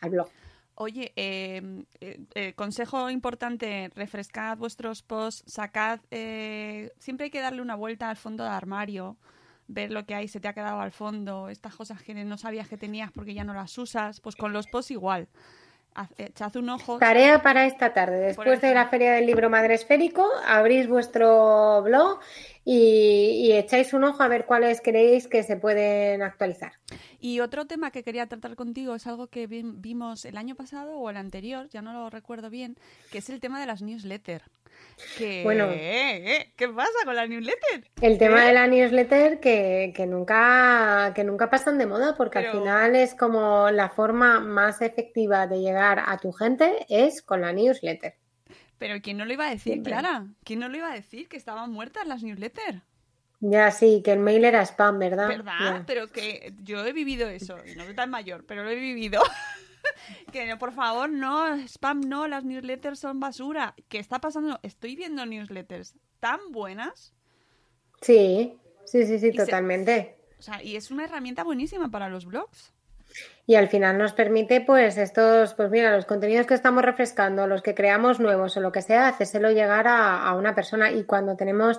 [0.00, 0.30] al blog.
[0.76, 1.62] Oye, eh,
[2.00, 8.16] eh, consejo importante, refrescad vuestros posts, sacad, eh, siempre hay que darle una vuelta al
[8.16, 9.16] fondo de armario,
[9.68, 12.68] ver lo que hay, se te ha quedado al fondo, estas cosas que no sabías
[12.68, 15.28] que tenías porque ya no las usas, pues con los posts igual.
[16.18, 16.98] Echad un ojo.
[16.98, 18.18] Tarea para esta tarde.
[18.18, 22.18] Después de la Feria del Libro Madre Esférico, abrís vuestro blog
[22.64, 26.72] y, y, echáis un ojo a ver cuáles creéis que se pueden actualizar.
[27.20, 31.10] Y otro tema que quería tratar contigo es algo que vimos el año pasado o
[31.10, 32.76] el anterior, ya no lo recuerdo bien,
[33.10, 34.44] que es el tema de las newsletters.
[35.18, 36.52] Que, bueno, ¿eh?
[36.56, 37.90] ¿qué pasa con la newsletter?
[38.00, 38.48] El tema ¿Eh?
[38.48, 42.52] de la newsletter que, que, nunca, que nunca pasan de moda porque Pero...
[42.52, 47.40] al final es como la forma más efectiva de llegar a tu gente es con
[47.40, 48.14] la newsletter.
[48.78, 49.92] Pero ¿quién no lo iba a decir, Siempre.
[49.92, 50.26] Clara?
[50.44, 52.82] ¿Quién no lo iba a decir que estaban muertas las newsletters?
[53.40, 55.28] Ya sí, que el mail era spam, ¿verdad?
[55.28, 55.58] ¿Verdad?
[55.60, 55.84] Ya.
[55.86, 59.22] Pero que yo he vivido eso, y no soy tan mayor, pero lo he vivido.
[60.32, 63.74] que no, por favor, no, spam no, las newsletters son basura.
[63.88, 64.58] ¿Qué está pasando?
[64.62, 67.14] Estoy viendo newsletters tan buenas,
[68.00, 70.18] Sí, sí, sí, sí, totalmente.
[70.38, 72.73] o sea, y es una herramienta buenísima para los blogs.
[73.46, 77.60] Y al final nos permite, pues, estos, pues mira, los contenidos que estamos refrescando, los
[77.62, 80.90] que creamos nuevos o lo que sea, hacérselo llegar a, una persona.
[80.90, 81.78] Y cuando tenemos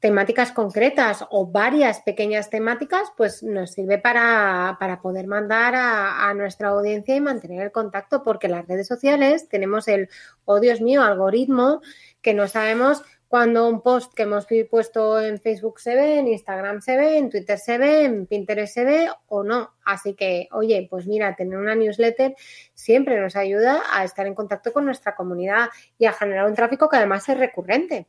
[0.00, 6.68] temáticas concretas o varias pequeñas temáticas, pues nos sirve para, para poder mandar a nuestra
[6.68, 10.08] audiencia y mantener el contacto, porque las redes sociales tenemos el,
[10.44, 11.80] oh Dios mío, algoritmo
[12.20, 16.80] que no sabemos cuando un post que hemos puesto en Facebook se ve, en Instagram
[16.80, 19.74] se ve, en Twitter se ve, en Pinterest se ve o no.
[19.84, 22.36] Así que, oye, pues mira, tener una newsletter
[22.74, 26.88] siempre nos ayuda a estar en contacto con nuestra comunidad y a generar un tráfico
[26.88, 28.06] que además es recurrente.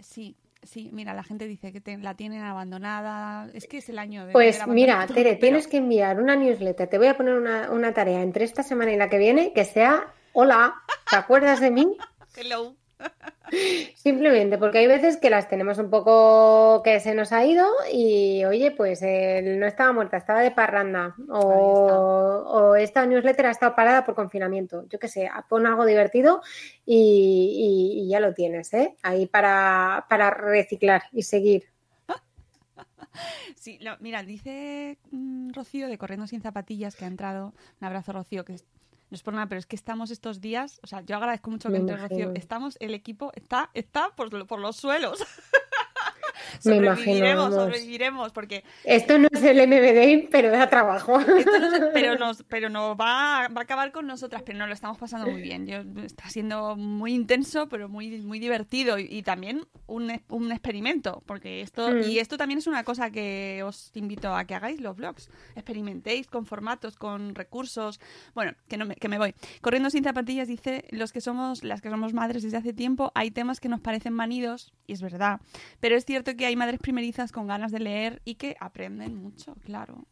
[0.00, 3.48] Sí, sí, mira, la gente dice que te- la tienen abandonada.
[3.52, 4.32] Es que es el año de.
[4.32, 6.88] Pues mira, Tere, pero- tienes que enviar una newsletter.
[6.88, 9.64] Te voy a poner una, una tarea entre esta semana y la que viene que
[9.64, 10.74] sea, hola,
[11.10, 11.96] ¿te acuerdas de mí?
[12.36, 12.76] Hello.
[13.94, 18.44] Simplemente porque hay veces que las tenemos un poco que se nos ha ido y
[18.44, 21.40] oye, pues él no estaba muerta, estaba de parranda o,
[22.46, 24.84] o esta newsletter ha estado parada por confinamiento.
[24.90, 26.42] Yo qué sé, pon algo divertido
[26.84, 28.94] y, y- y ya lo tienes, ¿eh?
[29.02, 31.64] Ahí para, para reciclar y seguir.
[33.56, 37.54] Sí, lo- mira, dice mm, Rocío de Corriendo sin zapatillas que ha entrado.
[37.80, 38.56] Un abrazo, Rocío, que
[39.10, 41.70] no es por nada, pero es que estamos estos días, o sea, yo agradezco mucho
[41.70, 41.96] que entre.
[41.96, 42.32] Rocío.
[42.34, 45.24] Estamos, el equipo está, está por los suelos.
[46.64, 51.20] Me imagino, sobreviviremos, sobreviviremos, porque Esto no es el MBD, pero da trabajo.
[51.20, 54.68] esto no se- pero nos, pero nos va, va a acabar con nosotras, pero nos
[54.68, 55.66] lo estamos pasando muy bien.
[55.66, 61.22] Yo, está siendo muy intenso, pero muy, muy divertido y, y también un, un experimento,
[61.26, 62.02] porque esto, Mm.
[62.08, 65.30] y esto también es una cosa que os invito a que hagáis los blogs.
[65.56, 68.00] Experimentéis con formatos, con recursos.
[68.34, 69.34] Bueno, que no me, que me voy.
[69.60, 73.30] Corriendo sin zapatillas dice, los que somos, las que somos madres desde hace tiempo, hay
[73.30, 75.40] temas que nos parecen manidos, y es verdad.
[75.80, 79.54] Pero es cierto que hay madres primerizas con ganas de leer y que aprenden mucho,
[79.64, 80.04] claro.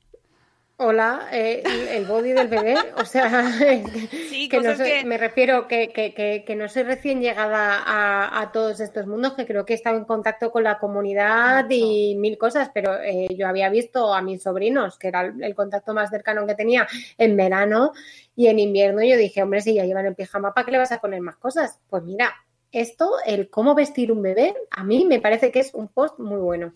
[0.78, 1.62] Hola, eh,
[1.92, 3.30] el- body del bebé, o sea,
[4.28, 7.22] Sí, que no cosas soy- que- me refiero que, que, que, que no soy recién
[7.22, 10.78] llegada a, a todos estos mundos, que creo que he estado en contacto con la
[10.78, 11.74] comunidad Mucho.
[11.76, 15.54] y mil cosas, pero eh, yo había visto a mis sobrinos, que era el, el
[15.54, 16.86] contacto más cercano que tenía
[17.16, 17.92] en verano
[18.34, 20.92] y en invierno yo dije, hombre, si ya llevan el pijama, ¿para qué le vas
[20.92, 21.80] a poner más cosas?
[21.88, 22.34] Pues mira,
[22.72, 26.40] esto, el cómo vestir un bebé, a mí me parece que es un post muy
[26.40, 26.74] bueno.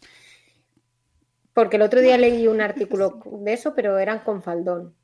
[1.52, 4.94] Porque el otro día leí un artículo de eso, pero eran con faldón.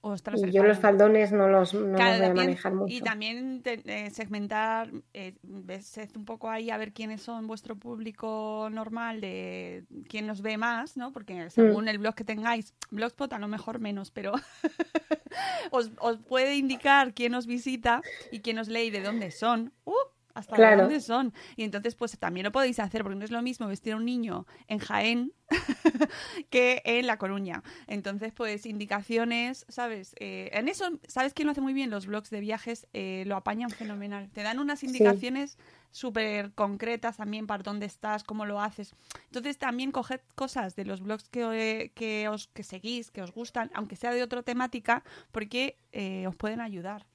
[0.00, 2.94] Ostras, Y el yo los faldones no los, no los voy a manejar mucho.
[2.94, 7.46] Y también te- eh, segmentar, eh, ves ves un poco ahí a ver quiénes son
[7.48, 11.12] vuestro público normal, de quién nos ve más, ¿no?
[11.12, 11.88] Porque según Mm.
[11.88, 14.32] el blog que tengáis, Blogspot a lo mejor menos, pero
[15.70, 19.72] os, os puede indicar quién os visita y quién os lee y de dónde son.
[19.84, 19.92] ¡Uh!
[20.38, 20.82] Hasta Claro.
[20.82, 21.32] dónde son.
[21.56, 24.04] Y entonces, pues también lo podéis hacer, porque no es lo mismo vestir a un
[24.04, 25.32] niño en Jaén
[26.50, 27.62] que en La Coruña.
[27.86, 30.14] Entonces, pues indicaciones, ¿sabes?
[30.20, 31.90] Eh, en eso, ¿sabes quién lo hace muy bien?
[31.90, 34.30] Los blogs de viajes eh, lo apañan fenomenal.
[34.30, 35.58] Te dan unas indicaciones
[35.90, 38.94] súper concretas también para dónde estás, cómo lo haces.
[39.26, 43.70] Entonces, también coged cosas de los blogs que, que, os, que seguís, que os gustan,
[43.74, 47.06] aunque sea de otra temática, porque eh, os pueden ayudar.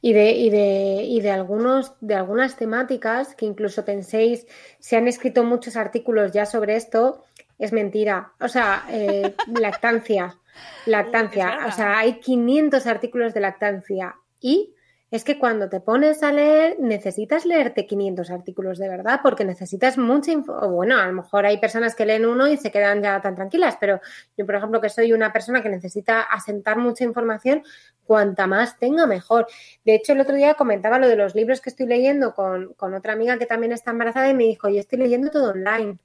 [0.00, 4.46] Y de, y de, y de algunos, de algunas temáticas que incluso penséis,
[4.78, 7.24] se han escrito muchos artículos ya sobre esto,
[7.58, 8.32] es mentira.
[8.40, 10.38] O sea, eh, lactancia,
[10.86, 11.66] lactancia.
[11.66, 14.16] o sea, hay 500 artículos de lactancia.
[14.40, 14.74] Y
[15.10, 19.96] es que cuando te pones a leer, necesitas leerte 500 artículos de verdad, porque necesitas
[19.96, 20.74] mucha información.
[20.74, 23.76] Bueno, a lo mejor hay personas que leen uno y se quedan ya tan tranquilas,
[23.80, 24.00] pero
[24.36, 27.62] yo, por ejemplo, que soy una persona que necesita asentar mucha información,
[28.04, 29.46] cuanta más tenga, mejor.
[29.84, 32.94] De hecho, el otro día comentaba lo de los libros que estoy leyendo con, con
[32.94, 35.98] otra amiga que también está embarazada y me dijo, yo estoy leyendo todo online.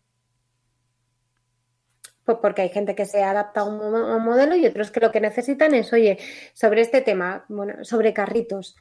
[2.25, 4.99] Pues porque hay gente que se adapta a un, a un modelo y otros que
[4.99, 6.17] lo que necesitan es, oye,
[6.53, 8.75] sobre este tema, bueno, sobre carritos.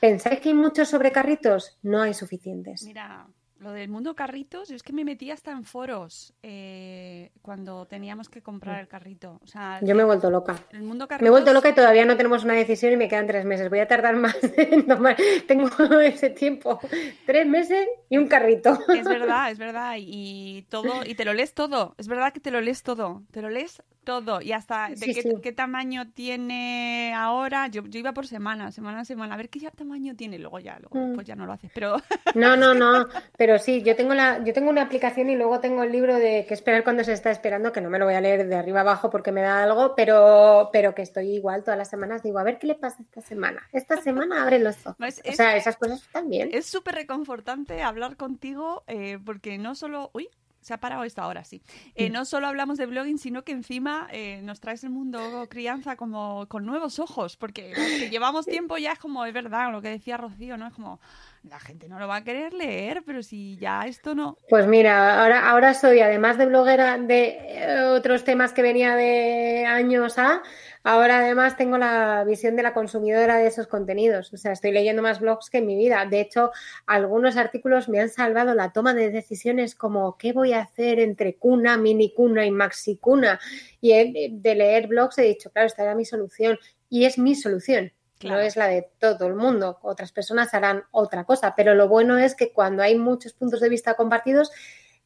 [0.00, 1.78] ¿Pensáis que hay muchos sobre carritos?
[1.82, 2.82] No hay suficientes.
[2.84, 3.26] Mira,
[3.60, 8.28] lo del mundo carritos, yo es que me metí hasta en foros eh, cuando teníamos
[8.28, 9.40] que comprar el carrito.
[9.42, 10.56] O sea, Yo me he vuelto loca.
[10.72, 13.26] el mundo Me he vuelto loca y todavía no tenemos una decisión y me quedan
[13.26, 13.68] tres meses.
[13.70, 15.16] Voy a tardar más en tomar.
[15.46, 15.68] Tengo
[16.00, 16.80] ese tiempo.
[17.26, 18.78] Tres meses y un carrito.
[18.94, 19.96] Es verdad, es verdad.
[19.98, 21.94] Y todo, y te lo lees todo.
[21.98, 23.22] Es verdad que te lo lees todo.
[23.30, 24.40] Te lo lees todo.
[24.40, 25.28] Y hasta de Sí, qué, sí.
[25.42, 27.66] qué tamaño tiene ahora.
[27.66, 30.38] Yo, yo iba por semana, semana a semana, a ver qué ya tamaño tiene.
[30.38, 31.14] Luego ya, luego, Mm.
[31.14, 31.70] pues ya no lo haces.
[31.74, 31.96] Pero
[32.34, 35.82] No, no, no, pero sí, yo tengo la, yo tengo una aplicación y luego tengo
[35.82, 38.20] el libro de qué esperar cuando se está esperando, que no me lo voy a
[38.22, 41.90] leer de arriba abajo porque me da algo, pero, pero que estoy igual todas las
[41.90, 43.62] semanas, digo, a ver qué le pasa esta semana.
[43.72, 44.96] Esta semana abre los ojos.
[45.06, 46.48] Es- O sea, esas cosas también.
[46.52, 50.10] es súper reconfortante hablar contigo eh, porque no solo...
[50.14, 50.28] Uy,
[50.60, 51.62] se ha parado esto ahora, sí.
[51.94, 55.96] Eh, no solo hablamos de blogging, sino que encima eh, nos traes el mundo crianza
[55.96, 59.88] como con nuevos ojos, porque que llevamos tiempo ya es como, es verdad, lo que
[59.88, 60.66] decía Rocío, ¿no?
[60.66, 61.00] Es como,
[61.48, 64.36] la gente no lo va a querer leer, pero si ya esto no...
[64.48, 69.64] Pues mira, ahora, ahora soy, además de bloguera de eh, otros temas que venía de
[69.66, 70.42] años a,
[70.84, 74.32] ahora además tengo la visión de la consumidora de esos contenidos.
[74.32, 76.04] O sea, estoy leyendo más blogs que en mi vida.
[76.04, 76.50] De hecho,
[76.86, 81.36] algunos artículos me han salvado la toma de decisiones como qué voy a hacer entre
[81.36, 83.40] cuna, mini cuna y maxi cuna.
[83.80, 86.58] Y de leer blogs he dicho, claro, esta era mi solución.
[86.90, 87.92] Y es mi solución.
[88.18, 88.36] Claro.
[88.40, 89.78] No es la de todo el mundo.
[89.82, 93.68] Otras personas harán otra cosa, pero lo bueno es que cuando hay muchos puntos de
[93.68, 94.50] vista compartidos,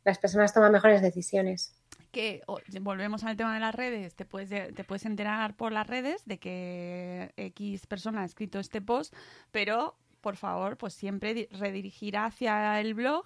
[0.05, 1.75] las personas toman mejores decisiones.
[2.11, 5.73] que o- volvemos al tema de las redes, te puedes, de- te puedes enterar por
[5.73, 9.15] las redes de que X persona ha escrito este post,
[9.51, 13.25] pero por favor, pues siempre di- redirigir hacia el blog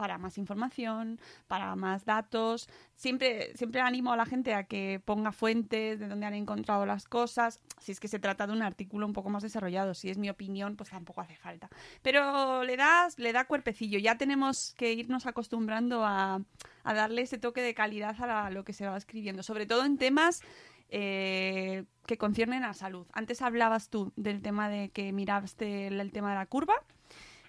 [0.00, 2.70] para más información, para más datos.
[2.96, 7.04] Siempre, siempre animo a la gente a que ponga fuentes de donde han encontrado las
[7.06, 7.60] cosas.
[7.78, 10.30] Si es que se trata de un artículo un poco más desarrollado, si es mi
[10.30, 11.68] opinión, pues tampoco hace falta.
[12.00, 13.98] Pero le das, le da cuerpecillo.
[13.98, 16.40] Ya tenemos que irnos acostumbrando a,
[16.82, 19.84] a darle ese toque de calidad a la- lo que se va escribiendo, sobre todo
[19.84, 20.40] en temas
[20.88, 23.06] eh, que conciernen a salud.
[23.12, 26.74] Antes hablabas tú del tema de que miraste el, el tema de la curva.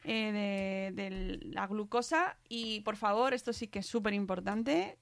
[0.04, 2.38] Eh, de, la glucosa.
[2.50, 4.98] Y por favor esto sí que es súper importante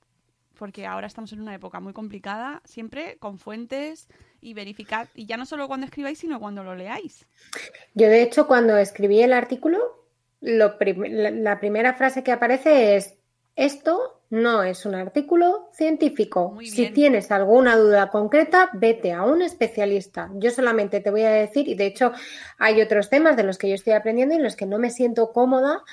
[0.57, 4.09] porque ahora estamos en una época muy complicada siempre con fuentes
[4.41, 7.25] y verificar y ya no solo cuando escribáis sino cuando lo leáis.
[7.93, 9.79] Yo, de hecho, cuando escribí el artículo,
[10.41, 13.17] lo la primera frase que aparece es,
[13.55, 16.55] esto no es un artículo científico.
[16.63, 20.29] Si tienes alguna duda concreta, vete a un especialista.
[20.35, 22.11] Yo solamente te voy a decir, y de hecho
[22.57, 24.91] hay otros temas de los que yo estoy aprendiendo y en los que no me
[24.91, 25.83] siento cómoda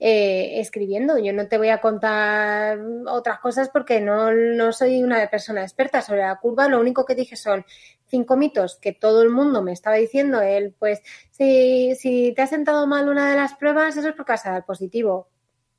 [0.00, 1.18] eh, escribiendo.
[1.18, 6.02] Yo no te voy a contar otras cosas porque no, no soy una persona experta
[6.02, 6.68] sobre la curva.
[6.68, 7.64] Lo único que dije son
[8.06, 10.40] cinco mitos que todo el mundo me estaba diciendo.
[10.40, 14.32] Él, pues, si, si te ha sentado mal una de las pruebas, eso es porque
[14.32, 15.28] vas a dar positivo.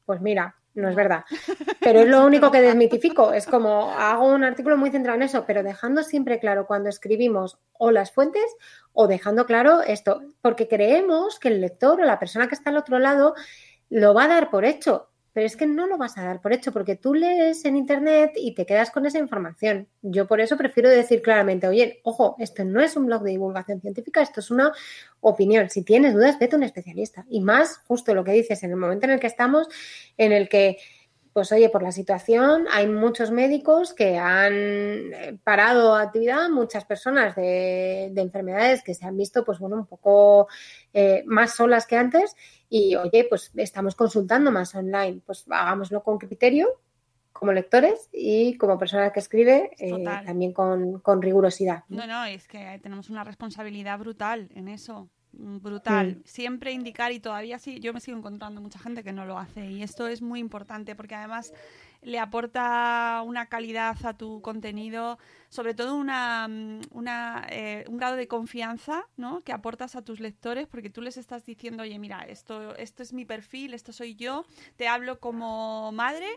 [0.05, 1.23] Pues mira, no es verdad.
[1.80, 3.34] Pero es lo único que desmitifico.
[3.34, 7.57] Es como hago un artículo muy centrado en eso, pero dejando siempre claro cuando escribimos
[7.73, 8.55] o las fuentes
[8.93, 12.78] o dejando claro esto, porque creemos que el lector o la persona que está al
[12.78, 13.36] otro lado
[13.89, 15.09] lo va a dar por hecho.
[15.36, 18.32] Pero es que no lo vas a dar por hecho porque tú lees en internet
[18.38, 19.86] y te quedas con esa información.
[20.02, 23.82] Yo por eso prefiero decir claramente, oye, ojo, esto no es un blog de divulgación
[23.82, 24.72] científica, esto es una
[25.20, 25.70] opinión.
[25.70, 27.26] Si tienes dudas, vete a un especialista.
[27.30, 29.68] Y más justo lo que dices, en el momento en el que estamos,
[30.18, 30.78] en el que,
[31.36, 37.36] pues oye, por la situación, hay muchos médicos que han eh, parado actividad, muchas personas
[37.36, 40.48] de, de enfermedades que se han visto, pues bueno, un poco
[40.94, 42.38] eh, más solas que antes.
[42.70, 45.20] Y oye, pues estamos consultando más online.
[45.26, 46.70] Pues hagámoslo con criterio,
[47.34, 51.84] como lectores y como persona que escribe, eh, también con, con rigurosidad.
[51.90, 51.98] ¿no?
[51.98, 55.10] No, no, es que tenemos una responsabilidad brutal en eso.
[55.38, 56.22] Brutal.
[56.24, 59.70] Siempre indicar y todavía sí, yo me sigo encontrando mucha gente que no lo hace
[59.70, 61.52] y esto es muy importante porque además
[62.02, 65.18] le aporta una calidad a tu contenido,
[65.50, 69.42] sobre todo una, mm, una, eh, un grado de confianza ¿no?
[69.42, 73.12] que aportas a tus lectores porque tú les estás diciendo, oye, mira, esto, esto es
[73.12, 74.46] mi perfil, esto soy yo,
[74.78, 76.28] te hablo como madre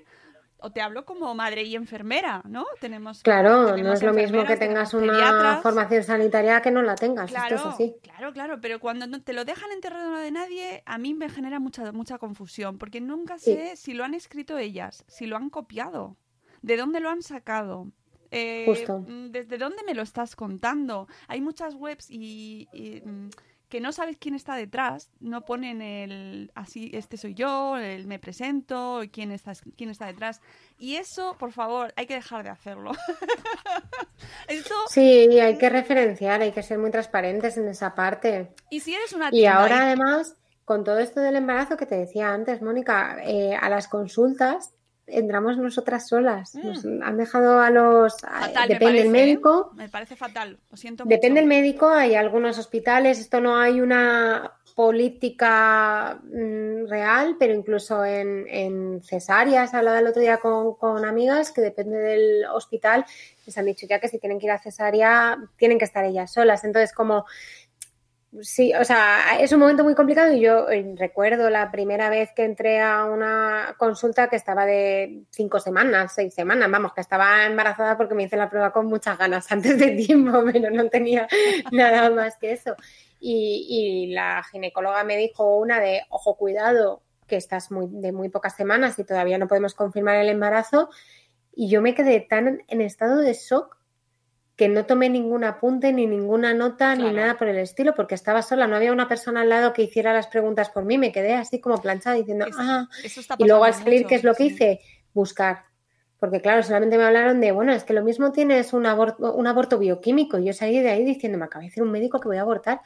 [0.61, 2.67] o te hablo como madre y enfermera, ¿no?
[2.81, 7.31] Tenemos Claro, no es lo mismo que tengas una formación sanitaria que no la tengas.
[7.31, 7.97] Claro, Esto es así.
[8.03, 11.29] claro, claro, pero cuando no te lo dejan en terreno de nadie, a mí me
[11.29, 13.55] genera mucha, mucha confusión, porque nunca Sí.
[13.55, 16.17] sé si lo han escrito ellas, si lo han copiado,
[16.63, 17.91] de dónde lo han sacado.
[18.31, 18.99] eh, Justo.
[19.07, 21.09] mm, ¿Desde dónde me lo estás contando?
[21.29, 23.31] Hay muchas webs y, y, mm,
[23.69, 28.19] que no sabes quién está detrás, no ponen el así, este soy yo, el me
[28.19, 30.41] presento, quién está, quién está detrás.
[30.79, 32.93] Y eso, por favor, hay que dejar de hacerlo.
[34.49, 38.55] Esto, Sí, hay que referenciar, hay que ser muy transparentes en esa parte.
[38.71, 42.33] y si eres una Y ahora además, con todo esto del embarazo que te decía
[42.33, 44.75] antes, Mónica, eh, a las consultas
[45.09, 46.55] entramos nosotras solas.
[46.55, 46.67] Mm.
[46.67, 48.21] Nos han dejado a los...
[48.21, 49.11] Fatal, depende del ¿eh?
[49.11, 49.73] médico.
[49.75, 54.53] Me parece fatal, lo siento Depende del médico, hay algunos hospitales, esto no hay una
[54.75, 61.51] política mm, real, pero incluso en, en cesáreas, hablaba el otro día con, con amigas
[61.51, 63.05] que depende del hospital,
[63.45, 66.33] les han dicho ya que si tienen que ir a cesárea, tienen que estar ellas
[66.33, 66.63] solas.
[66.63, 67.25] Entonces, como
[68.43, 72.31] Sí, o sea, es un momento muy complicado y yo eh, recuerdo la primera vez
[72.37, 77.47] que entré a una consulta que estaba de cinco semanas, seis semanas, vamos, que estaba
[77.47, 81.27] embarazada porque me hice la prueba con muchas ganas antes de tiempo, pero no tenía
[81.73, 82.77] nada más que eso.
[83.19, 83.67] Y,
[84.11, 88.55] y la ginecóloga me dijo una de, ojo, cuidado, que estás muy, de muy pocas
[88.55, 90.91] semanas y todavía no podemos confirmar el embarazo.
[91.55, 93.78] Y yo me quedé tan en estado de shock
[94.59, 98.43] que no tomé ningún apunte, ni ninguna nota, ni nada por el estilo, porque estaba
[98.43, 101.35] sola, no había una persona al lado que hiciera las preguntas por mí, me quedé
[101.35, 102.89] así como planchada diciendo, ah,
[103.39, 104.81] y luego al salir, ¿qué es lo que hice?
[105.15, 105.63] Buscar.
[106.19, 109.47] Porque claro, solamente me hablaron de, bueno, es que lo mismo tienes un aborto, un
[109.47, 110.39] aborto bioquímico.
[110.39, 112.41] Y yo salí de ahí diciendo, me acaba de decir un médico que voy a
[112.41, 112.81] abortar.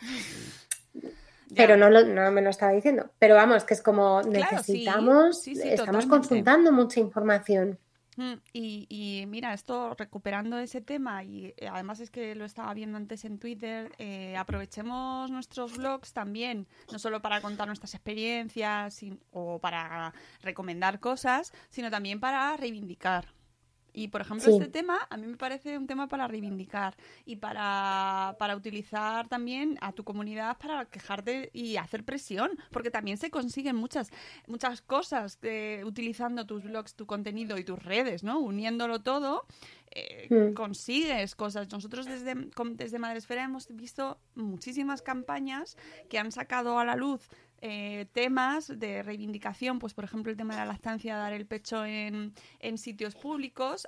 [1.57, 3.11] Pero no, no, me lo estaba diciendo.
[3.19, 7.79] Pero vamos, que es como necesitamos, estamos consultando mucha información.
[8.17, 12.99] Mm, y, mira, esto recuperando ese tema, y eh, además es que lo estaba viendo
[12.99, 19.01] antes en Twitter, eh, aprovechemos nuestros blogs también, no solo para contar nuestras experiencias
[19.31, 23.27] o para recomendar cosas, sino también para reivindicar.
[23.93, 28.37] Y, por ejemplo, este tema a mí me parece un tema para reivindicar y para,
[28.39, 33.77] para, utilizar también a tu comunidad para quejarte y hacer presión, porque también se consiguen
[33.77, 34.11] muchas,
[34.47, 38.39] muchas cosas de, utilizando tus blogs, tu contenido y tus redes, ¿no?
[38.39, 39.47] Uniéndolo todo,
[39.91, 40.55] eh, hmm.
[40.55, 41.71] consigues cosas.
[41.71, 42.35] Nosotros desde,
[42.75, 45.77] desde Madresfera hemos visto muchísimas campañas
[46.09, 47.29] que han sacado a la luz
[47.65, 51.85] eh, temas de reivindicación, pues por ejemplo el tema de la lactancia, dar el pecho
[51.85, 53.87] en, en sitios públicos,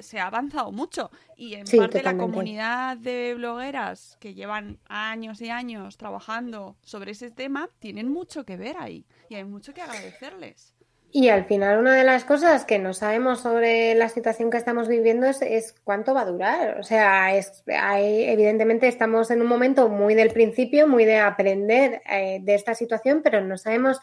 [0.00, 5.50] se ha avanzado mucho y en parte la comunidad de blogueras que llevan años y
[5.50, 10.75] años trabajando sobre ese tema tienen mucho que ver ahí y hay mucho que agradecerles.
[11.12, 14.88] Y al final una de las cosas que no sabemos sobre la situación que estamos
[14.88, 16.78] viviendo es, cuánto va a durar.
[16.78, 22.40] O sea, es, evidentemente estamos en un momento muy del principio, muy de aprender eh,
[22.42, 24.00] de esta situación, pero no sabemos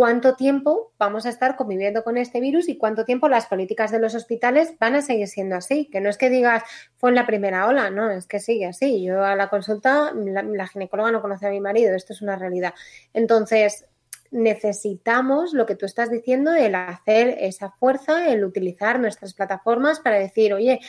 [0.00, 3.98] cuánto tiempo vamos a estar conviviendo con este virus y cuánto tiempo las políticas de
[3.98, 5.90] los hospitales van a seguir siendo así.
[5.92, 6.62] Que no es que digas
[6.96, 9.02] fue en la primera ola, no, es que sigue así.
[9.04, 12.72] Yo a la consulta, la ginecóloga no conoce a mi marido, esto es una realidad.
[13.12, 13.89] Entonces,
[14.30, 20.18] necesitamos lo que tú estás diciendo, el hacer esa fuerza, el utilizar nuestras plataformas para
[20.18, 20.80] decir, oye,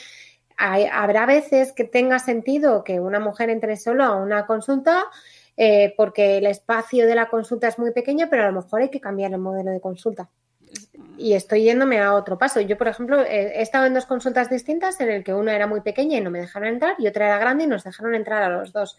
[0.58, 5.06] habrá veces que tenga sentido que una mujer entre solo a una consulta
[5.58, 8.90] eh, porque el espacio de la consulta es muy pequeño, pero a lo mejor hay
[8.90, 10.30] que cambiar el modelo de consulta.
[11.18, 12.62] Y estoy yéndome a otro paso.
[12.62, 15.82] Yo, por ejemplo, he estado en dos consultas distintas en el que una era muy
[15.82, 18.50] pequeña y no me dejaron entrar y otra era grande y nos dejaron entrar a
[18.50, 18.98] los dos.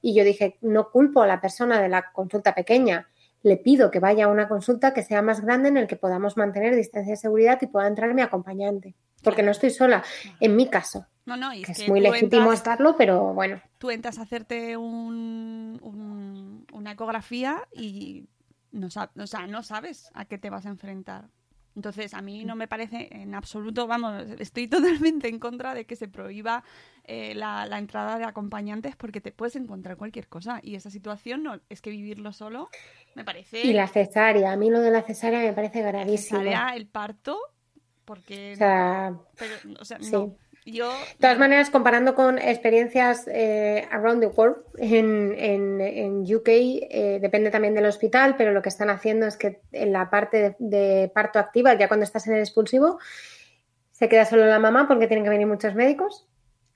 [0.00, 3.08] Y yo dije, no culpo a la persona de la consulta pequeña
[3.42, 6.36] le pido que vaya a una consulta que sea más grande en el que podamos
[6.36, 8.94] mantener distancia de seguridad y pueda entrar mi acompañante.
[9.22, 10.02] Porque no estoy sola,
[10.40, 11.06] en mi caso.
[11.26, 13.60] No, no, y es, muy legítimo estarlo, pero bueno.
[13.78, 15.78] Tú entras a hacerte un,
[16.72, 18.26] una ecografía y
[18.72, 21.28] no, o sea, no sabes a qué te vas a enfrentar.
[21.76, 25.96] Entonces, a mí no me parece en absoluto, vamos, estoy totalmente en contra de que
[25.96, 26.64] se prohíba
[27.04, 31.60] eh, la, entrada de acompañantes porque te puedes encontrar cualquier cosa y esa situación no
[31.68, 32.68] es que vivirlo solo
[33.14, 33.62] me parece...
[33.62, 36.42] Y la cesárea, a mí lo de la cesárea me parece gravísimo.
[36.42, 37.38] La cesárea, el parto,
[38.04, 38.52] porque...
[38.54, 39.14] O sea,
[39.78, 40.36] o sea no.
[40.64, 40.90] Yo...
[40.90, 47.50] De todas maneras, comparando con experiencias eh, around the world, en, en, UK eh, depende
[47.50, 51.38] también del hospital, pero lo que están haciendo es que en la parte de, parto
[51.38, 52.98] activa, ya cuando estás en el expulsivo,
[53.90, 56.26] se queda solo la mamá porque tienen que venir muchos médicos,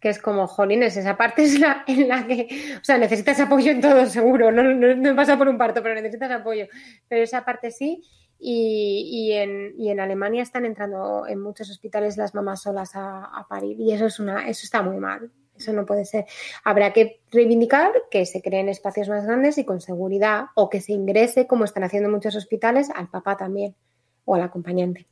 [0.01, 2.49] que es como, jolines, esa parte es la en la que,
[2.80, 5.95] o sea, necesitas apoyo en todo seguro, no, no, no pasa por un parto, pero
[5.95, 6.66] necesitas apoyo,
[7.09, 8.03] pero esa parte sí.
[8.39, 13.80] Y, en, y, en, Alemania están entrando en muchos hospitales las mamás solas a, parir
[13.80, 16.26] y eso es una eso está muy mal eso no puede ser.
[16.64, 20.93] Habrá que reivindicar que se creen espacios más grandes y con seguridad o que se
[20.93, 23.74] ingrese como están haciendo muchos hospitales al papá también
[24.24, 25.07] o al acompañante.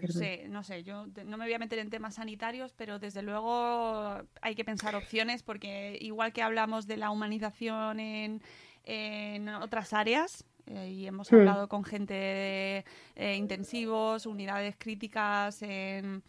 [0.00, 3.22] No sé, no sé, yo no me voy a meter en temas sanitarios, pero desde
[3.22, 8.42] luego hay que pensar opciones porque igual que hablamos de la humanización en,
[8.82, 11.36] en otras áreas, eh, y hemos hmm.
[11.36, 12.84] hablado con gente de
[13.16, 16.22] eh, intensivos, unidades críticas, en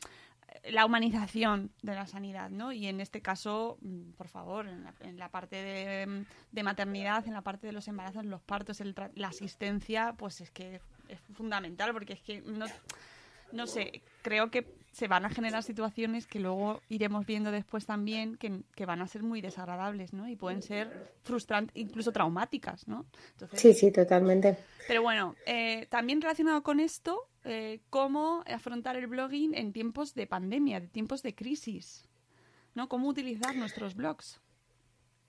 [0.69, 2.71] la humanización de la sanidad, ¿no?
[2.71, 7.67] Y en este caso, mm, por favor, en la, parte de, maternidad, en la parte
[7.67, 8.81] de los embarazos, los partos,
[9.15, 10.79] la asistencia, pues es que
[11.09, 12.65] es fundamental, porque es que no
[13.53, 18.37] no sé, creo que se van a generar situaciones que luego iremos viendo después también
[18.37, 20.29] que, que van a ser muy desagradables, ¿no?
[20.29, 23.07] Y pueden ser frustrantes, incluso traumáticas, ¿no?
[23.31, 24.55] Entonces, sí, sí, totalmente.
[24.87, 30.27] Pero bueno, eh, también relacionado con esto, eh, cómo afrontar el blogging en tiempos de
[30.27, 32.07] pandemia, de tiempos de crisis,
[32.75, 32.87] ¿no?
[32.87, 34.42] Cómo utilizar nuestros blogs.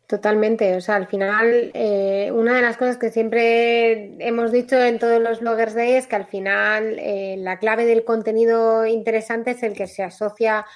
[0.06, 4.98] Totalmente, o sea, al final eh, una de las cosas que siempre hemos dicho en
[4.98, 9.62] todos los bloggers de es que al final eh, la clave del contenido interesante es
[9.62, 10.66] el que se asocia,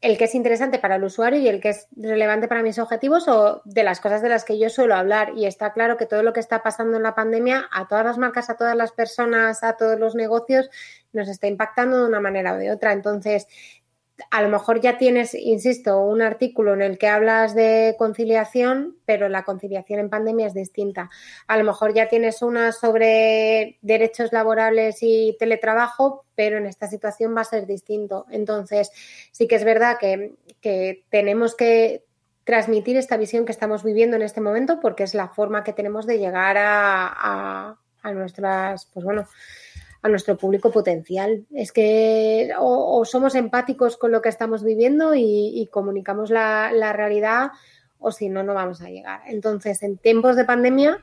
[0.00, 3.28] el que es interesante para el usuario y el que es relevante para mis objetivos
[3.28, 5.32] o de las cosas de las que yo suelo hablar.
[5.36, 8.16] Y está claro que todo lo que está pasando en la pandemia a todas las
[8.16, 10.70] marcas, a todas las personas, a todos los negocios
[11.12, 12.92] nos está impactando de una manera o de otra.
[12.92, 13.48] Entonces,
[14.30, 19.28] a lo mejor ya tienes, insisto, un artículo en el que hablas de conciliación, pero
[19.28, 21.10] la conciliación en pandemia es distinta.
[21.46, 27.36] A lo mejor ya tienes una sobre derechos laborales y teletrabajo, pero en esta situación
[27.36, 28.26] va a ser distinto.
[28.30, 28.90] Entonces,
[29.32, 30.34] sí que es verdad que,
[31.10, 32.04] tenemos que
[32.44, 36.06] transmitir esta visión que estamos viviendo en este momento porque es la forma que tenemos
[36.06, 39.28] de llegar a, a, a nuestras, pues bueno,
[40.06, 41.44] a nuestro público potencial.
[41.52, 47.50] Es que o, somos empáticos con lo que estamos viviendo y, comunicamos la, realidad
[47.98, 49.20] o si no, no vamos a llegar.
[49.26, 50.98] Entonces, en tiempos de pandemia,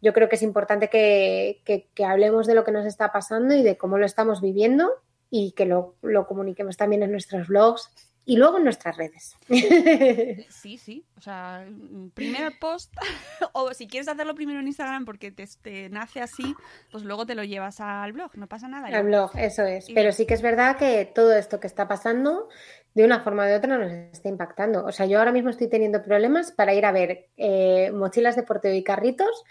[0.00, 3.76] yo creo que es importante que, hablemos de lo que nos está pasando y de
[3.76, 4.92] cómo lo estamos viviendo
[5.30, 7.90] y que lo, lo comuniquemos también en nuestros blogs
[8.28, 9.36] y luego en nuestras redes.
[10.50, 11.04] Sí, sí.
[11.16, 11.66] O sea,
[12.12, 12.94] primer post,
[13.52, 16.54] o si quieres hacerlo primero en Instagram porque te, nace así,
[16.92, 18.88] pues luego te lo llevas al blog, no pasa nada.
[18.88, 19.86] Al blog, eso es.
[19.94, 22.50] Pero sí que es verdad que todo esto que está pasando,
[22.92, 24.84] de una forma o de otra, nos está impactando.
[24.84, 28.42] O sea, yo ahora mismo estoy teniendo problemas para ir a ver eh, mochilas de
[28.42, 29.44] porteo y carritos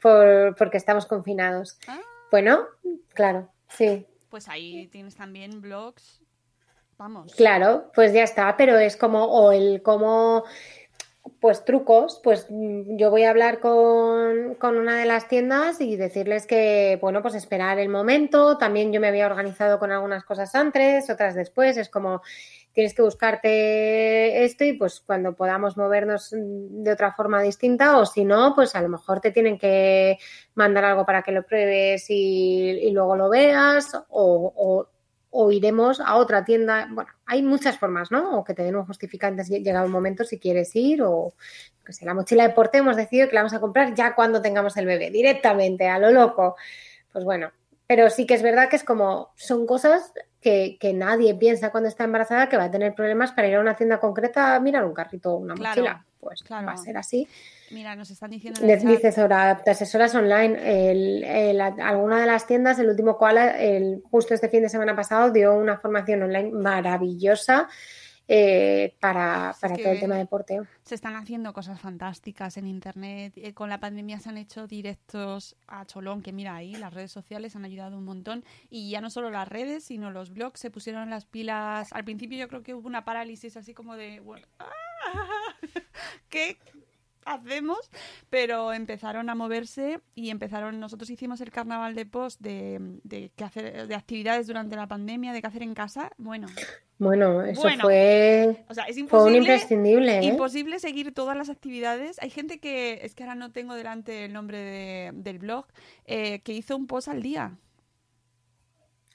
[0.00, 1.78] por, porque estamos confinados.
[1.86, 2.00] Ah.
[2.30, 2.66] Bueno,
[3.12, 4.06] claro, sí.
[4.30, 6.22] Pues ahí tienes también blogs
[7.36, 10.44] Claro, pues ya está, pero es como, o el como,
[11.40, 15.96] pues trucos, pues mm, yo voy a hablar con, con, una de las tiendas y
[15.96, 18.58] decirles que, bueno, pues esperar el momento.
[18.58, 21.76] También yo me había organizado con algunas cosas antes, otras después.
[21.76, 22.22] Es como,
[22.72, 28.24] tienes que buscarte esto y pues cuando podamos movernos de otra forma distinta o si
[28.24, 30.18] no, pues a lo mejor te tienen que
[30.54, 34.91] mandar algo para que lo pruebes y, luego lo veas o, o
[35.50, 36.88] iremos a otra tienda.
[36.90, 38.38] Bueno, hay muchas formas, ¿no?
[38.38, 41.32] O que te den un justificante si llega un momento si quieres ir o
[41.84, 44.40] que sé, la mochila de porte hemos decidido que la vamos a comprar ya cuando
[44.40, 46.56] tengamos el bebé, directamente, a lo loco.
[47.12, 47.50] Pues bueno,
[47.86, 52.04] pero sí que es verdad que es como, son cosas que, nadie piensa cuando está
[52.04, 54.94] embarazada que va a tener problemas para ir a una tienda concreta a mirar un
[54.94, 56.04] carrito o una mochila.
[56.22, 57.26] Pues va a ser así.
[57.72, 58.60] Mira, nos están diciendo.
[58.64, 60.56] Dices ahora, asesoras online.
[61.82, 65.52] alguna de las tiendas, el último cual, el, justo este fin de semana pasado, dio
[65.52, 67.68] una formación online maravillosa.
[68.34, 70.66] Eh, para, para todo el tema de porteo.
[70.84, 73.34] Se están haciendo cosas fantásticas en Internet.
[73.36, 77.12] Eh, con la pandemia se han hecho directos a Cholón, que mira ahí, las redes
[77.12, 78.42] sociales han ayudado un montón.
[78.70, 81.92] Y ya no solo las redes, sino los blogs se pusieron las pilas.
[81.92, 84.20] Al principio yo creo que hubo una parálisis así como de...
[84.20, 84.72] Bueno, ¡ah!
[86.30, 86.56] ¿Qué,
[87.24, 87.90] hacemos,
[88.30, 93.86] pero empezaron a moverse y empezaron, nosotros hicimos el carnaval de post de, de, hacer,
[93.86, 96.48] de actividades durante la pandemia, de qué hacer en casa, bueno.
[96.98, 100.18] Bueno, eso fue, o sea, es imposible, un imprescindible.
[100.18, 100.24] ¿eh?
[100.24, 102.16] Imposible seguir todas las actividades.
[102.22, 105.66] Hay gente que, es que ahora no tengo delante el nombre del blog,
[106.04, 107.56] eh, que hizo un post al día.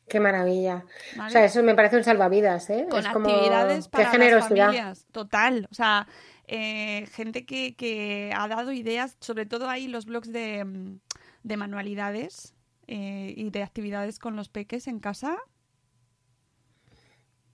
[0.07, 0.85] Qué maravilla.
[1.25, 2.87] O sea, eso me parece un salvavidas, ¿eh?
[2.89, 5.05] Con actividades para las familias.
[5.11, 5.67] Total.
[5.69, 6.07] O sea,
[6.47, 10.99] eh, gente que, ha dado ideas, sobre todo ahí los blogs de, mm,
[11.57, 12.55] manualidades
[12.87, 15.37] eh, y de actividades con los peques en casa.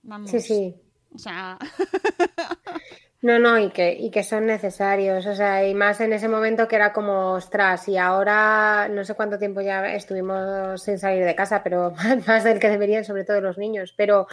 [0.02, 0.30] Vamos.
[0.30, 0.74] Sí, sí.
[1.12, 1.58] O sea.
[3.24, 6.68] No, no, y que, y que son necesarios, o sea, y más en ese momento
[6.68, 11.34] que era como, ostras, y ahora no sé cuánto tiempo ya estuvimos sin salir de
[11.34, 11.94] casa, pero
[12.26, 14.26] más del que deberían, sobre todo los niños, pero,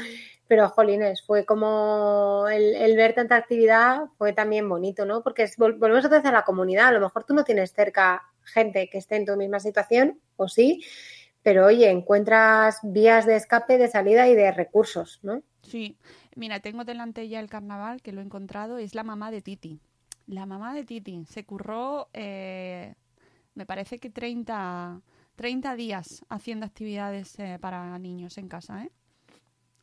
[0.51, 5.23] pero jolines, fue como el, ver tanta actividad fue también bonito, ¿no?
[5.23, 8.89] Porque volvemos otra vez a la comunidad, a lo mejor tú no tienes cerca gente
[8.89, 10.83] que esté en tu misma situación, o sí,
[11.41, 15.41] pero oye, encuentras vías de escape, de salida y de recursos, ¿no?
[15.61, 15.97] Sí,
[16.35, 19.79] mira, tengo delante ya el carnaval, que lo he encontrado, es la mamá de Titi.
[20.27, 22.95] La mamá de Titi se curró, eh,
[23.55, 24.99] me parece que 30,
[25.37, 28.91] 30 días haciendo actividades eh, para niños en casa, ¿eh?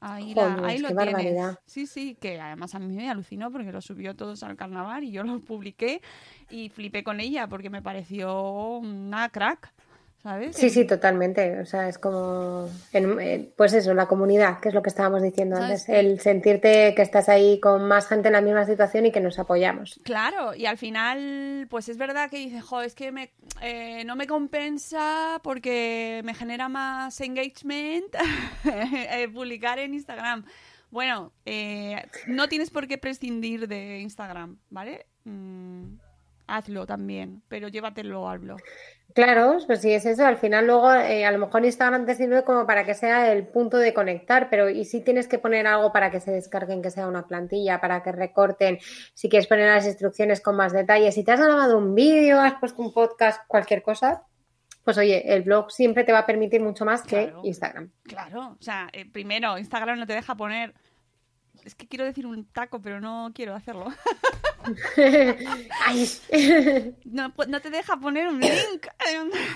[0.01, 0.35] Ahí,
[0.65, 1.57] ahí lo tienes.
[1.67, 5.11] Sí, sí, que además a mí me alucinó porque lo subió todos al carnaval y
[5.11, 6.01] yo lo publiqué
[6.51, 9.73] y flipé con ella porque me pareció una crack.
[10.23, 10.57] ¿Sabes?
[10.57, 11.61] Sí, sí, totalmente.
[11.61, 15.57] O sea, es como, en- pues eso, la comunidad, que es lo que estábamos diciendo
[15.57, 15.89] ¿Sabes?
[15.89, 19.21] antes, el sentirte que estás ahí con más gente en la misma situación y que
[19.21, 20.01] nos apoyamos.
[20.05, 23.31] Claro, y al final, pues es verdad que dices, jo, es que me,
[23.63, 28.07] eh, no me compensa porque me genera más engagement
[28.65, 30.45] eh, publicar en Instagram.
[30.91, 35.07] Bueno, eh, no tienes por qué prescindir de Instagram, ¿vale?
[35.25, 35.97] Mm,
[36.47, 38.61] hazlo también, pero llévatelo al blog.
[39.19, 40.25] Claro, pues sí es eso.
[40.25, 43.49] Al final luego eh, a lo mejor Instagram te sirve como para que sea el
[43.49, 46.93] punto de conectar, pero y si tienes que poner algo para que se descarguen, que
[46.93, 48.79] sea una plantilla, para que recorten,
[49.15, 52.61] si quieres poner las instrucciones con más detalle, si te has grabado un vídeo, has
[52.61, 54.23] puesto un podcast, cualquier cosa,
[54.85, 57.33] pues oye, el blog siempre te va a permitir mucho más que.
[57.43, 57.91] Instagram.
[58.05, 60.75] Claro, o sea, eh, primero, Instagram no te deja poner...
[61.65, 63.87] Es que quiero decir un taco, pero no quiero hacerlo.
[65.87, 66.09] Ay,
[67.05, 68.87] no, pu- no te deja poner un link.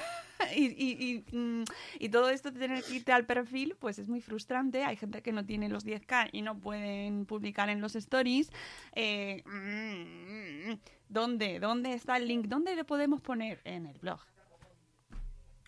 [0.56, 1.64] Y, y- y, mm,
[2.00, 4.82] y todo esto de tener que irte al perfil, pues es muy frustrante.
[4.82, 8.50] Hay gente que no tiene los 10K y no pueden publicar en los stories.
[8.96, 10.72] Eh, mm,
[11.08, 11.60] ¿Dónde?
[11.60, 12.46] ¿Dónde está el link?
[12.48, 13.60] ¿Dónde le podemos poner?
[13.62, 14.18] En el blog.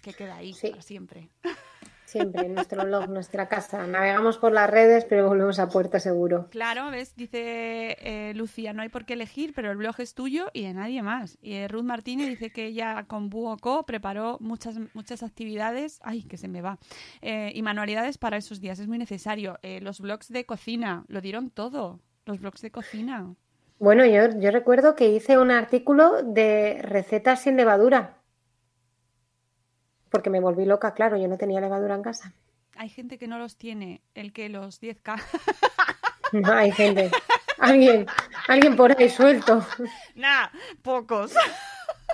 [0.03, 0.71] Que queda ahí Sí.
[0.71, 1.29] para siempre.
[2.05, 3.87] Siempre en nuestro blog, nuestra casa.
[3.87, 6.49] Navegamos por las redes, pero volvemos a puerto seguro.
[6.51, 7.15] Claro, ¿ves?
[7.17, 10.75] Dice eh, Lucía, no hay por qué elegir, pero el blog es tuyo y de
[10.75, 11.39] nadie más.
[11.43, 16.37] Y eh, Ruth Martínez dice que ella con Buoco preparó muchas, muchas actividades, ay, que
[16.37, 16.79] se me va,
[17.23, 18.79] eh, y manualidades para esos días.
[18.79, 19.59] Es muy necesario.
[19.63, 22.01] Eh, los blogs de cocina, lo dieron todo.
[22.27, 23.35] Los blogs de cocina.
[23.79, 28.19] Bueno, yo, yo recuerdo que hice un artículo de recetas sin levadura.
[30.15, 32.33] Porque me volví loca, claro, yo no tenía levadura en casa.
[32.77, 35.21] Hay gente que no los tiene, el que los 10K.
[36.33, 37.11] No hay gente.
[37.59, 38.07] Alguien,
[38.47, 39.67] alguien por ahí suelto.
[40.15, 40.47] Nah,
[40.83, 41.33] pocos.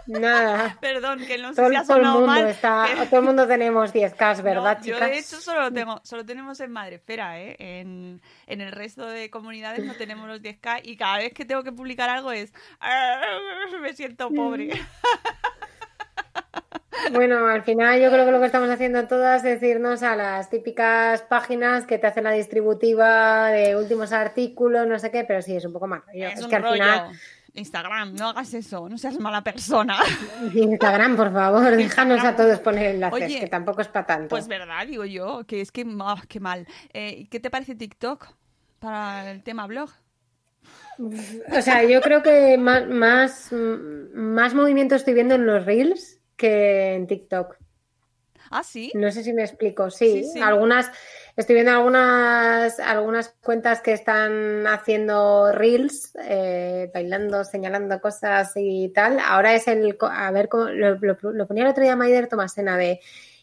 [0.06, 0.78] Nada.
[0.80, 2.46] Perdón, que no sé Todo, si ha todo el mundo mal.
[2.48, 5.00] está, que- todo el mundo tenemos 10K, ¿verdad, No, chicas?
[5.00, 7.56] Yo de hecho solo lo tengo, solo tenemos en Madrefera, ¿eh?
[7.58, 11.62] En, en el resto de comunidades no tenemos los 10K y cada vez que tengo
[11.62, 12.50] que publicar algo es
[13.82, 14.70] me siento pobre.
[17.12, 20.50] Bueno, al final yo creo que lo que estamos haciendo todas es irnos a las
[20.50, 25.56] típicas páginas que te hacen la distributiva de últimos artículos, no sé qué, pero sí,
[25.56, 26.28] es un poco más rollo.
[26.28, 26.74] es Es un que al rollo.
[26.74, 27.12] final,
[27.54, 29.96] Instagram, no hagas eso, no seas mala persona.
[30.54, 34.28] Instagram, por favor, déjanos a todos poner enlaces, Oye, que tampoco es para tanto.
[34.28, 36.66] Pues verdad, digo yo, que es que, ah, qué mal.
[36.92, 38.28] Eh, ¿Qué te parece TikTok
[38.78, 39.90] para el tema blog?
[40.98, 46.94] O sea, yo creo que más, más, más movimiento estoy viendo en los Reels que
[46.94, 47.56] en TikTok.
[48.50, 48.90] Ah, sí.
[48.94, 49.90] No sé si me explico.
[49.90, 50.40] Sí, Sí, sí.
[50.40, 50.90] algunas,
[51.36, 59.20] estoy viendo algunas, algunas cuentas que están haciendo reels, eh, bailando, señalando cosas y tal.
[59.20, 62.76] Ahora es el, a ver, cómo, lo, lo- lo ponía el otro día Maider Tomasena
[62.76, 63.00] de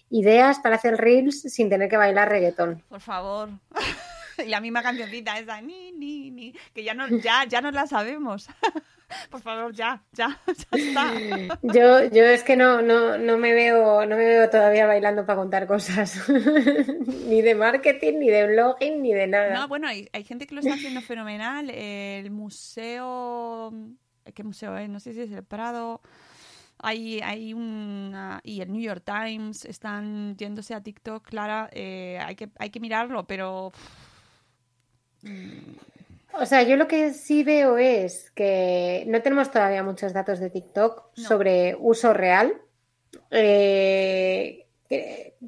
[0.10, 2.84] ideas para hacer reels sin tener que bailar reggaetón.
[2.90, 3.50] Por favor.
[4.46, 7.88] y la misma cancioncita esa, ni, ni, ni, que ya no, ya, ya nos la
[7.88, 8.50] sabemos.
[9.32, 11.14] Por favor, ya, ya, ya está.
[11.62, 15.38] Yo, yo es que no, no, no me veo, no me veo todavía bailando para
[15.38, 16.28] contar cosas.
[17.26, 19.54] ni de marketing, ni de blogging, ni de nada.
[19.54, 21.70] No, bueno, hay, hay gente que lo está haciendo fenomenal.
[21.70, 23.72] El museo,
[24.34, 24.90] ¿qué museo es?
[24.90, 26.02] No sé si es el Prado.
[26.80, 31.70] Hay, hay una, y el New York Times están yéndose a TikTok, Clara.
[31.72, 33.72] eh, hay, que, hay que mirarlo, pero
[36.34, 40.50] O sea, yo lo que sí veo es que no tenemos todavía muchos datos de
[40.50, 41.24] TikTok No.
[41.28, 42.62] sobre uso real.
[43.32, 44.66] Eh,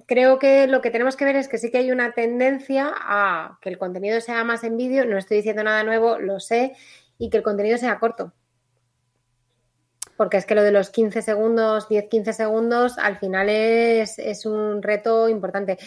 [0.08, 3.60] creo que lo que tenemos que ver es que sí que hay una tendencia a
[3.62, 5.06] que el contenido sea más en vídeo.
[5.06, 6.74] No estoy diciendo nada nuevo, lo sé,
[7.18, 8.34] y que el contenido sea corto.
[10.18, 14.82] Porque es que lo de los 15 segundos, 10-15 segundos, al final es, es un
[14.82, 15.78] reto importante.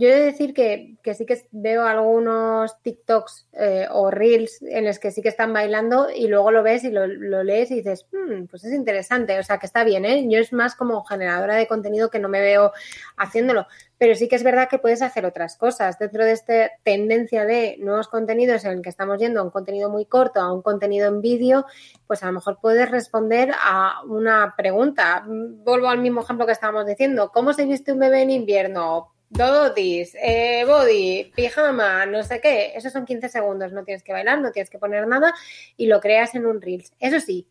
[0.00, 4.84] Yo he de decir que, que sí que veo algunos TikToks eh, o Reels en
[4.84, 8.06] los que sí que están bailando y luego lo ves y lo, lees y dices,
[8.12, 10.24] "Mm, pues es interesante, o sea que está bien, ¿eh?
[10.28, 12.70] Yo es más como generadora de contenido que no me veo
[13.16, 13.66] haciéndolo,
[13.98, 17.76] pero sí que es verdad que puedes hacer otras cosas dentro de esta tendencia de
[17.80, 21.08] nuevos contenidos en el que estamos yendo a un contenido muy corto, a un contenido
[21.08, 21.66] en vídeo,
[22.06, 25.24] pues a lo mejor puedes responder a una pregunta.
[25.26, 29.12] Vuelvo al mismo ejemplo que estábamos diciendo, ¿cómo se viste un bebé en invierno?
[29.30, 32.72] Dodotis, eh, body, pijama, no sé qué.
[32.74, 33.72] Esos son 15 segundos.
[33.72, 35.34] No tienes que bailar, no tienes que poner nada
[35.76, 36.92] y lo creas en un Reels.
[36.98, 37.48] Eso sí,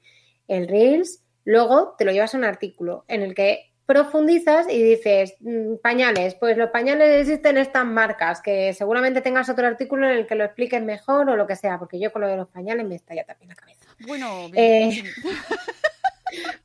[0.47, 5.35] el Reels luego te lo llevas a un artículo en el que profundizas y dices
[5.39, 10.27] mm, pañales, pues los pañales existen estas marcas, que seguramente tengas otro artículo en el
[10.27, 12.85] que lo expliques mejor o lo que sea, porque yo con lo de los pañales
[12.85, 13.95] me estalla también la cabeza.
[14.05, 15.03] bueno, Eh.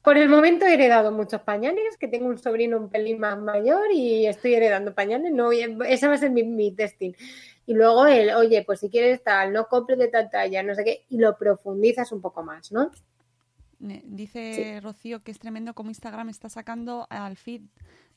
[0.02, 3.92] Por el momento he heredado muchos pañales, que tengo un sobrino un pelín más mayor
[3.92, 5.32] y estoy heredando pañales.
[5.32, 7.12] No, ese va a ser mi, mi testing.
[7.66, 10.84] Y luego el, oye, pues si quieres tal, no compres de tal talla, no sé
[10.84, 12.90] qué, y lo profundizas un poco más, ¿no?
[13.82, 17.62] Dice Rocío que es tremendo como Instagram está sacando al feed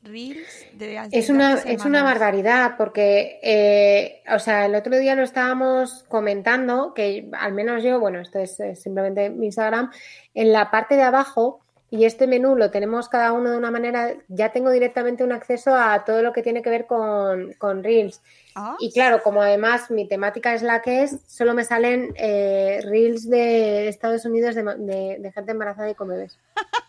[0.04, 5.24] Reels de es una es una barbaridad porque eh, o sea el otro día lo
[5.24, 9.92] estábamos comentando que al menos yo bueno esto es, simplemente mi Instagram
[10.36, 11.65] en la parte de abajo
[11.96, 15.76] y este menú lo tenemos cada uno de una manera ya tengo directamente un acceso
[15.76, 18.22] a todo lo que tiene que ver con, con Reels
[18.56, 18.76] ah.
[18.80, 23.30] y claro como además mi temática es la que es solo me salen eh, Reels
[23.30, 26.38] de Estados Unidos de, de gente embarazada y con bebés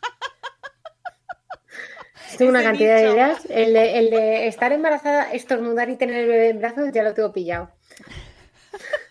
[2.37, 3.45] tengo una cantidad de ideas.
[3.49, 7.15] El de, el de estar embarazada, estornudar y tener el bebé en brazos ya lo
[7.15, 7.71] tengo pillado.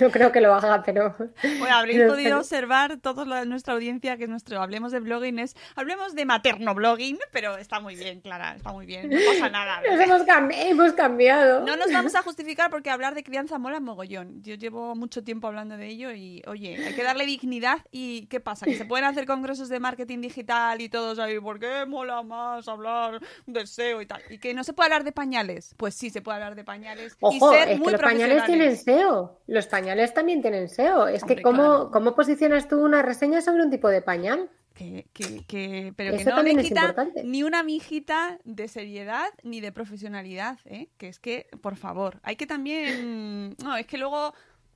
[0.00, 1.14] Yo creo que lo haga, pero.
[1.58, 5.54] Bueno, habréis podido observar toda nuestra audiencia que nuestro Hablemos de Blogging es.
[5.76, 9.10] Hablemos de materno blogging, pero está muy bien, Clara, está muy bien.
[9.10, 9.82] No pasa nada.
[9.82, 10.22] Nos hemos,
[10.56, 11.66] hemos, cambiado.
[11.66, 14.42] No nos vamos a justificar porque hablar de crianza mola mogollón.
[14.42, 17.80] Yo llevo mucho tiempo hablando de ello y, oye, hay que darle dignidad.
[17.90, 18.64] ¿Y qué pasa?
[18.64, 22.66] Que se pueden hacer congresos de marketing digital y todos ahí, ¿por qué mola más
[22.68, 24.22] hablar de SEO y tal?
[24.30, 25.74] Y que no se puede hablar de pañales.
[25.76, 27.16] Pues sí, se puede hablar de pañales.
[27.20, 29.40] Ojo, es que los pañales tienen SEO.
[29.46, 31.08] Los pañales también tienen SEO.
[31.08, 34.50] Es que, ¿cómo, ¿cómo posicionas tú una reseña sobre un tipo de pañal?
[34.74, 40.58] Que, que, pero que no le quita ni una mijita de seriedad ni de profesionalidad,
[40.64, 40.88] ¿eh?
[40.96, 43.54] Que es que, por favor, hay que también...
[43.62, 44.32] No, es que luego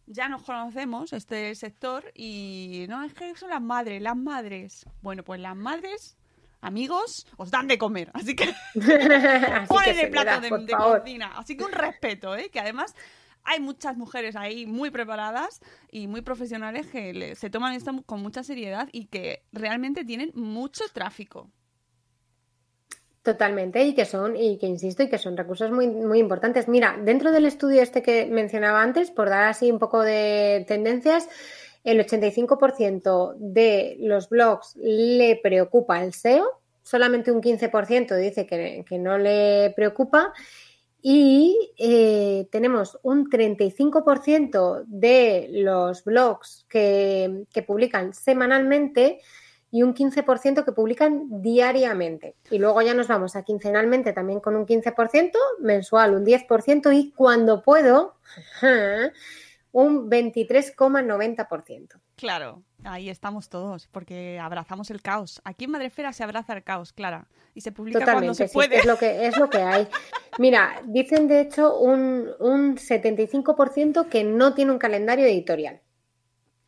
[0.06, 4.84] ya nos conocemos, este sector, y no, es que son las madres, las madres.
[5.00, 6.18] Bueno, pues las madres
[6.60, 8.10] amigos, os dan de comer.
[8.14, 8.52] Así que
[9.68, 11.32] ponen el plato de, de cocina.
[11.36, 12.50] Así que un respeto, ¿eh?
[12.50, 12.94] Que además
[13.44, 18.42] hay muchas mujeres ahí muy preparadas y muy profesionales que se toman esto con mucha
[18.42, 21.50] seriedad y que realmente tienen mucho tráfico.
[23.22, 26.68] Totalmente, y que son, y que insisto, y que son recursos muy, muy importantes.
[26.68, 31.26] Mira, dentro del estudio este que mencionaba antes, por dar así un poco de tendencias,
[31.84, 38.98] el 85% de los blogs le preocupa el SEO, solamente un 15% dice que, que
[38.98, 40.34] no le preocupa
[41.00, 41.53] y
[42.54, 49.18] tenemos un 35% de los blogs que, publican semanalmente
[49.72, 52.36] y un 15% que publican diariamente.
[52.52, 55.32] Y luego ya nos vamos a quincenalmente también con un 15%,
[55.62, 58.14] mensual un 10% y cuando puedo,
[59.72, 62.00] un 23,90%.
[62.14, 65.40] Claro, ahí estamos todos, porque abrazamos el caos.
[65.44, 68.78] Aquí en Madrefera se abraza el caos, Clara, y se publica cuando se puede.
[68.78, 69.88] es, lo que, es lo que hay.
[70.38, 75.80] Mira, dicen de hecho un, un 75% que no tiene un calendario editorial.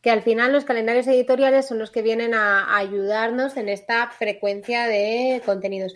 [0.01, 4.87] Que al final los calendarios editoriales son los que vienen a ayudarnos en esta frecuencia
[4.87, 5.95] de contenidos.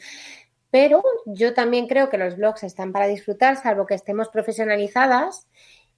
[0.71, 5.49] Pero yo también creo que los blogs están para disfrutar, salvo que estemos profesionalizadas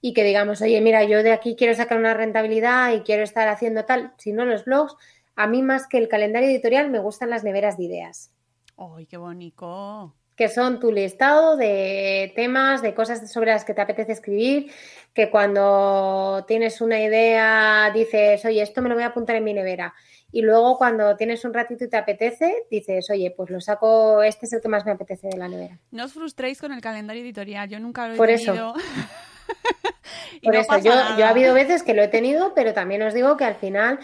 [0.05, 3.47] y que digamos, oye, mira, yo de aquí quiero sacar una rentabilidad y quiero estar
[3.47, 4.97] haciendo tal, si no los blogs,
[5.37, 8.29] a mí más que el calendario editorial me gustan las neveras de ideas.
[8.75, 10.13] ¡Ay, qué bonito!
[10.35, 14.73] Que son tu listado de temas, de cosas sobre las que te apetece escribir,
[15.13, 19.53] que cuando tienes una idea dices, oye, esto me lo voy a apuntar en mi
[19.53, 19.93] nevera.
[20.33, 24.47] Y luego cuando tienes un ratito y te apetece, dices, oye, pues lo saco, este
[24.47, 25.79] es el que más me apetece de la nevera.
[25.91, 28.75] No os frustréis con el calendario editorial, yo nunca lo he Por tenido.
[28.75, 28.75] Eso.
[30.43, 33.37] Por eso, yo, yo ha habido veces que lo he tenido, pero también os digo
[33.37, 33.99] que al final,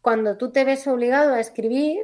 [0.00, 2.00] cuando tú te ves obligado a escribir,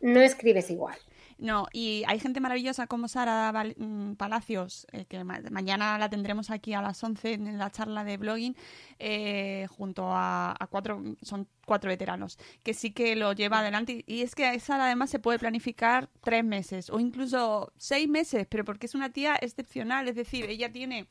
[0.00, 0.98] no escribes igual.
[1.38, 6.74] No, y hay gente maravillosa como Sara mm, Palacios, eh, que mañana la tendremos aquí
[6.74, 8.56] a las 11 en la charla de blogging,
[8.98, 14.02] eh, junto a, cuatro, son cuatro veteranos, que sí que lo lleva adelante.
[14.08, 18.64] Y es que Sara además se puede planificar tres meses o incluso seis meses, pero
[18.64, 21.06] porque es una tía excepcional, es decir, ella tiene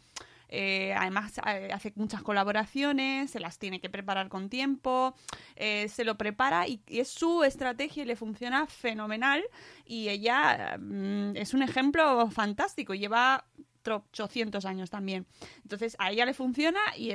[0.49, 5.15] eh, además eh, hace muchas colaboraciones, se las tiene que preparar con tiempo,
[5.55, 9.43] eh, se lo prepara y, es su estrategia y le funciona fenomenal
[9.85, 13.45] y ella mm, es un ejemplo fantástico, lleva
[13.89, 15.25] 800 años también.
[15.63, 17.13] Entonces, a ella le funciona y,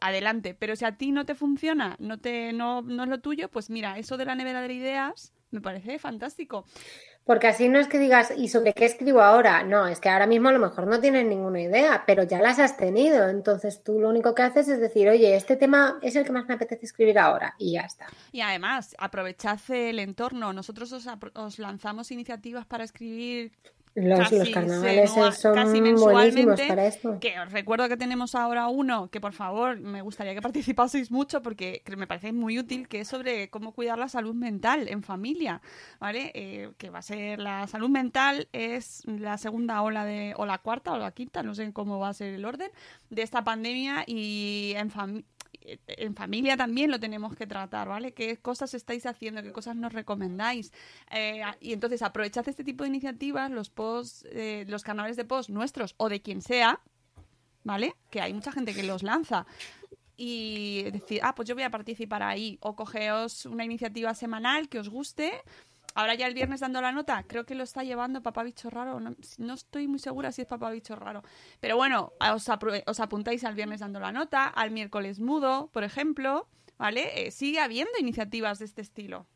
[0.00, 0.54] adelante.
[0.54, 3.70] Pero si a ti no te funciona, no, te, no, no es lo tuyo, pues
[3.70, 6.66] mira, eso de la nevera de ideas me parece fantástico.
[7.24, 9.62] Porque así no es que digas, ¿y sobre qué escribo ahora?
[9.62, 12.58] No, es que ahora mismo a lo mejor no tienes ninguna idea, pero ya las
[12.58, 13.28] has tenido.
[13.30, 16.46] Entonces tú lo único que haces es decir, oye, este tema es el que más
[16.46, 18.06] me apetece escribir ahora y ya está.
[18.30, 20.52] Y además, aprovechad el entorno.
[20.52, 23.52] Nosotros os, os lanzamos iniciativas para escribir
[23.96, 27.18] Los, casi los carnavales senua- son casi mensualmente, para esto.
[27.20, 31.42] Que os recuerdo que tenemos ahora uno que por favor me gustaría que participaseis mucho
[31.42, 35.60] porque me parece muy útil, que es sobre cómo cuidar la salud mental en familia,
[36.00, 36.32] ¿vale?
[36.34, 40.58] Eh, que va a ser la salud mental es la segunda ola de o la
[40.58, 42.70] cuarta o la quinta, no sé cómo va a ser el orden
[43.10, 45.24] de esta pandemia y en familia
[45.86, 48.12] en familia también lo tenemos que tratar, ¿vale?
[48.12, 49.42] ¿Qué cosas estáis haciendo?
[49.42, 50.72] ¿Qué cosas nos recomendáis?
[51.10, 55.50] Eh, y entonces aprovechad este tipo de iniciativas, los posts, eh, los canales de post
[55.50, 56.80] nuestros o de quien sea,
[57.62, 57.94] ¿vale?
[58.10, 59.46] Que hay mucha gente que los lanza.
[60.16, 62.58] Y decir, ah, pues yo voy a participar ahí.
[62.60, 65.32] O cogeos una iniciativa semanal que os guste.
[65.94, 69.00] Ahora ya el viernes dando la nota, creo que lo está llevando Papá Bicho Raro.
[69.00, 71.22] No, no estoy muy segura si es Papá Bicho Raro.
[71.60, 72.48] Pero bueno, os,
[72.86, 76.48] os apuntáis al viernes dando la nota, al miércoles mudo, por ejemplo.
[76.76, 77.26] ¿Vale?
[77.26, 79.26] Eh, sigue habiendo iniciativas de este estilo.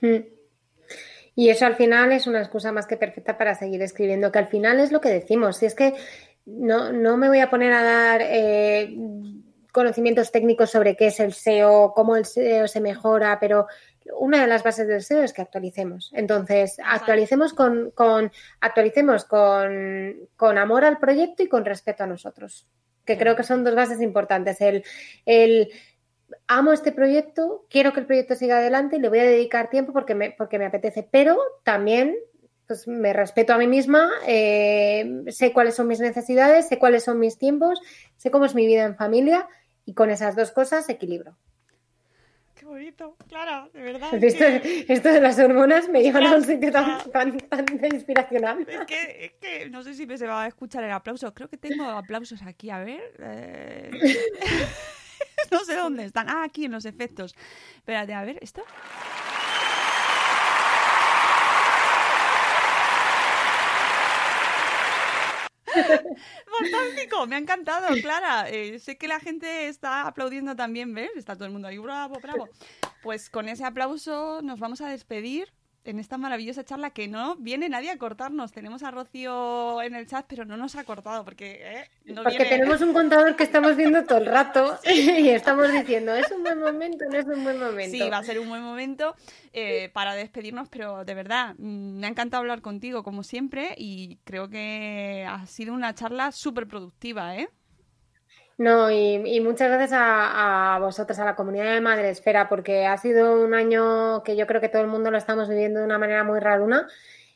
[0.00, 0.24] Mm.
[1.34, 4.48] Y eso al final es una excusa más que perfecta para seguir escribiendo, que al
[4.48, 5.56] final es lo que decimos.
[5.56, 5.94] Si es que
[6.44, 8.94] no, no me voy a poner a dar eh,
[9.72, 13.66] conocimientos técnicos sobre qué es el SEO, cómo el SEO se mejora, pero
[14.16, 16.10] una de las bases del SEO es que actualicemos.
[16.14, 18.30] Entonces, actualicemos con, con
[18.60, 22.66] actualicemos con, con amor al proyecto y con respeto a nosotros.
[23.04, 24.60] Que creo que son dos bases importantes.
[24.60, 24.84] El,
[25.26, 25.70] el
[26.46, 29.92] amo este proyecto, quiero que el proyecto siga adelante y le voy a dedicar tiempo
[29.92, 32.16] porque me, porque me apetece, pero también
[32.66, 37.18] pues, me respeto a mí misma, eh, sé cuáles son mis necesidades, sé cuáles son
[37.18, 37.80] mis tiempos,
[38.16, 39.48] sé cómo es mi vida en familia
[39.84, 41.36] y con esas dos cosas equilibro.
[42.62, 44.14] Qué bonito, Clara, de verdad.
[44.22, 48.64] Esto, esto de las hormonas me llevan a un sitio tan, tan, tan inspiracional.
[48.68, 51.34] Es que, es que no sé si me se va a escuchar el aplauso.
[51.34, 52.70] Creo que tengo aplausos aquí.
[52.70, 53.02] A ver.
[53.18, 53.90] eh,
[55.50, 56.28] no sé dónde están.
[56.28, 57.34] Ah, aquí en los efectos.
[57.78, 58.62] Espérate, a ver, ¿esto?
[65.72, 68.48] Fantástico, me ha encantado, Clara.
[68.50, 71.10] Eh, sé que la gente está aplaudiendo también, ¿ves?
[71.16, 72.48] Está todo el mundo ahí, bravo, bravo.
[73.02, 75.52] Pues con ese aplauso nos vamos a despedir
[75.84, 78.52] en esta maravillosa charla que no viene nadie a cortarnos.
[78.52, 82.38] Tenemos a Rocío en el chat, pero no nos ha cortado porque eh, no Porque
[82.38, 82.50] viene...
[82.50, 86.60] tenemos un contador que estamos viendo todo el rato y estamos diciendo, es un buen
[86.60, 87.96] momento, no es un buen momento.
[87.96, 89.14] Sí, va a ser un buen momento
[89.52, 94.18] eh, para despedirnos, pero de verdad, mm, me ha encantado hablar contigo como siempre y
[94.24, 97.48] creo que ha sido una charla súper productiva, ¿eh?
[98.62, 103.42] No, y, muchas gracias a, a vosotros, a la comunidad de Madresfera, porque ha sido
[103.42, 106.22] un año que yo creo que todo el mundo lo estamos viviendo de una manera
[106.22, 106.86] muy raruna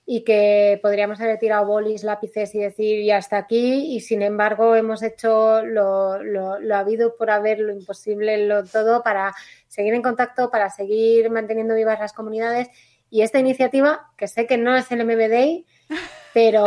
[0.06, 4.76] y que podríamos haber tirado bolis, lápices y decir y hasta aquí, y sin embargo
[4.76, 9.34] hemos hecho lo, lo, lo habido por haber, lo imposible, lo todo para
[9.66, 12.68] seguir en contacto, para seguir manteniendo vivas las comunidades.
[13.10, 15.66] Y esta iniciativa, que sé que no es el MBDI,
[16.36, 16.66] pero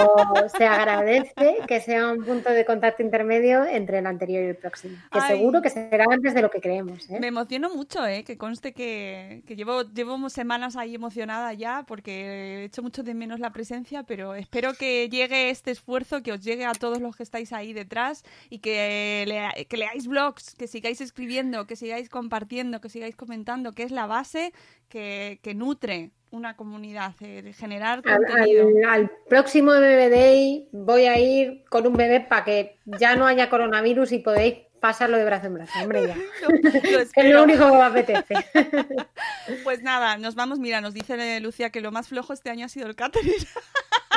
[0.57, 4.97] se agradece que sea un punto de contacto intermedio entre el anterior y el próximo.
[5.11, 5.37] Que Ay.
[5.37, 7.07] seguro que será antes de lo que creemos.
[7.07, 7.19] ¿eh?
[7.19, 8.23] Me emociono mucho, ¿eh?
[8.23, 13.13] Que conste que, que llevo, llevo semanas ahí emocionada ya porque he hecho mucho de
[13.13, 17.15] menos la presencia, pero espero que llegue este esfuerzo, que os llegue a todos los
[17.15, 22.09] que estáis ahí detrás y que, lea- que leáis blogs, que sigáis escribiendo, que sigáis
[22.09, 24.51] compartiendo, que sigáis comentando, que es la base
[24.87, 28.67] que, que nutre una comunidad, eh, de generar Al, contenido.
[28.67, 33.49] al- al próximo MBDI voy a ir con un bebé para que ya no haya
[33.49, 35.73] coronavirus y podéis pasarlo de brazo en brazo.
[35.81, 36.15] Hombre, ya.
[36.91, 38.35] Lo Es lo único que me apetece.
[39.63, 40.59] Pues nada, nos vamos.
[40.59, 43.33] Mira, nos dice Lucia que lo más flojo este año ha sido el catering.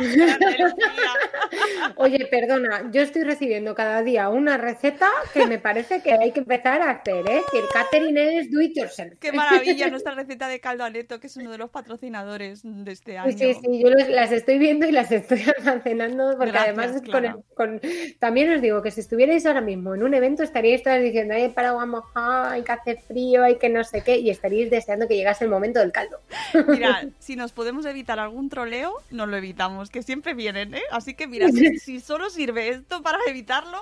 [1.96, 6.40] Oye, perdona, yo estoy recibiendo cada día una receta que me parece que hay que
[6.40, 7.42] empezar a hacer, ¿eh?
[7.50, 9.14] Que el catering es do it yourself.
[9.20, 13.18] Qué maravilla nuestra receta de caldo aneto, que es uno de los patrocinadores de este
[13.18, 13.32] año.
[13.36, 17.02] Sí, sí, yo los- las estoy viendo y las estoy almacenando porque Gracias, además es
[17.02, 17.36] con, Clara.
[17.36, 17.80] el- con-
[18.18, 21.48] también os digo que si estuvierais ahora mismo en un evento estaríais todas diciendo hay
[21.50, 25.16] paraguas mojado, hay que hacer frío, hay que no sé qué y estaríais deseando que
[25.16, 26.20] llegase el momento del caldo.
[26.68, 30.82] Mira, si nos podemos evitar algún troleo, nos lo evitamos, que siempre vienen, ¿eh?
[30.90, 33.78] Así que mira, si, si solo sirve esto para evitarlo,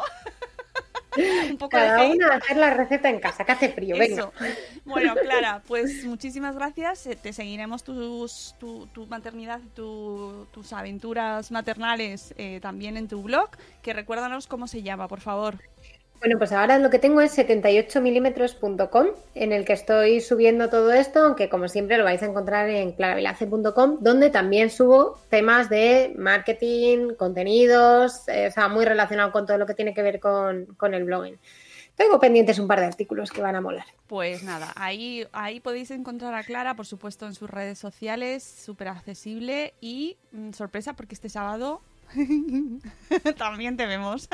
[1.50, 2.14] un poco de Cada hate.
[2.16, 4.14] una hacer la receta en casa, que hace frío, venga.
[4.14, 4.32] Eso.
[4.84, 7.06] Bueno, Clara, pues muchísimas gracias.
[7.06, 13.22] Eh, Te seguiremos tus, tu, tu maternidad, tu- tus aventuras maternales eh, también en tu
[13.22, 13.50] blog.
[13.82, 15.56] Que recuérdanos cómo se llama, por favor.
[16.20, 21.20] Bueno, pues ahora lo que tengo es 78milímetros.com, en el que estoy subiendo todo esto,
[21.20, 27.14] aunque como siempre lo vais a encontrar en claravilace.com, donde también subo temas de marketing,
[27.14, 30.92] contenidos, eh, o sea, muy relacionado con todo lo que tiene que ver con, con
[30.92, 31.38] el blogging.
[31.96, 33.86] tengo pendientes un par de artículos que van a molar.
[34.06, 38.88] Pues nada, ahí, ahí podéis encontrar a Clara, por supuesto, en sus redes sociales, súper
[38.88, 41.80] accesible y mm, sorpresa porque este sábado
[43.38, 44.28] también te vemos.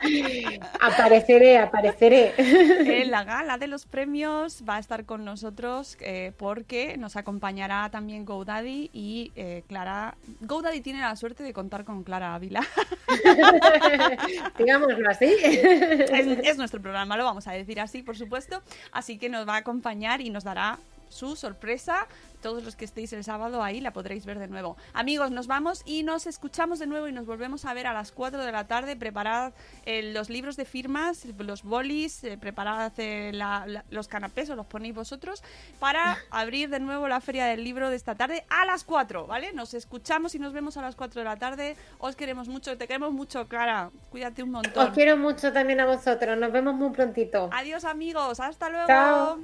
[0.80, 2.34] Apareceré, apareceré.
[2.38, 7.90] En la gala de los premios va a estar con nosotros eh, porque nos acompañará
[7.90, 10.16] también GoDaddy y eh, Clara.
[10.40, 12.64] GoDaddy tiene la suerte de contar con Clara Ávila.
[14.58, 15.34] Digámoslo así.
[15.42, 18.62] es, es nuestro programa, lo vamos a decir así, por supuesto.
[18.92, 22.06] Así que nos va a acompañar y nos dará su sorpresa.
[22.42, 24.76] Todos los que estéis el sábado ahí la podréis ver de nuevo.
[24.94, 28.12] Amigos, nos vamos y nos escuchamos de nuevo y nos volvemos a ver a las
[28.12, 28.96] 4 de la tarde.
[28.96, 29.52] Preparad
[29.86, 34.56] eh, los libros de firmas, los bolis, eh, preparad eh, la- la- los canapés, os
[34.56, 35.42] los ponéis vosotros,
[35.80, 39.52] para abrir de nuevo la feria del libro de esta tarde a las 4, ¿vale?
[39.52, 41.76] Nos escuchamos y nos vemos a las 4 de la tarde.
[41.98, 43.90] Os queremos mucho, te queremos mucho, Clara.
[44.10, 44.86] Cuídate un montón.
[44.88, 46.38] Os quiero mucho también a vosotros.
[46.38, 47.50] Nos vemos muy prontito.
[47.52, 48.38] Adiós, amigos.
[48.40, 48.86] Hasta luego.
[48.86, 49.38] Chao.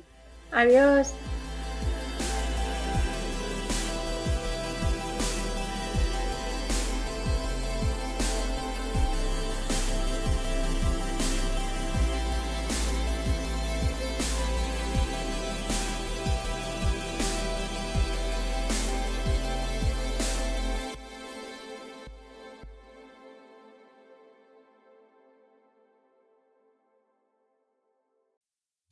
[0.52, 1.12] Adiós.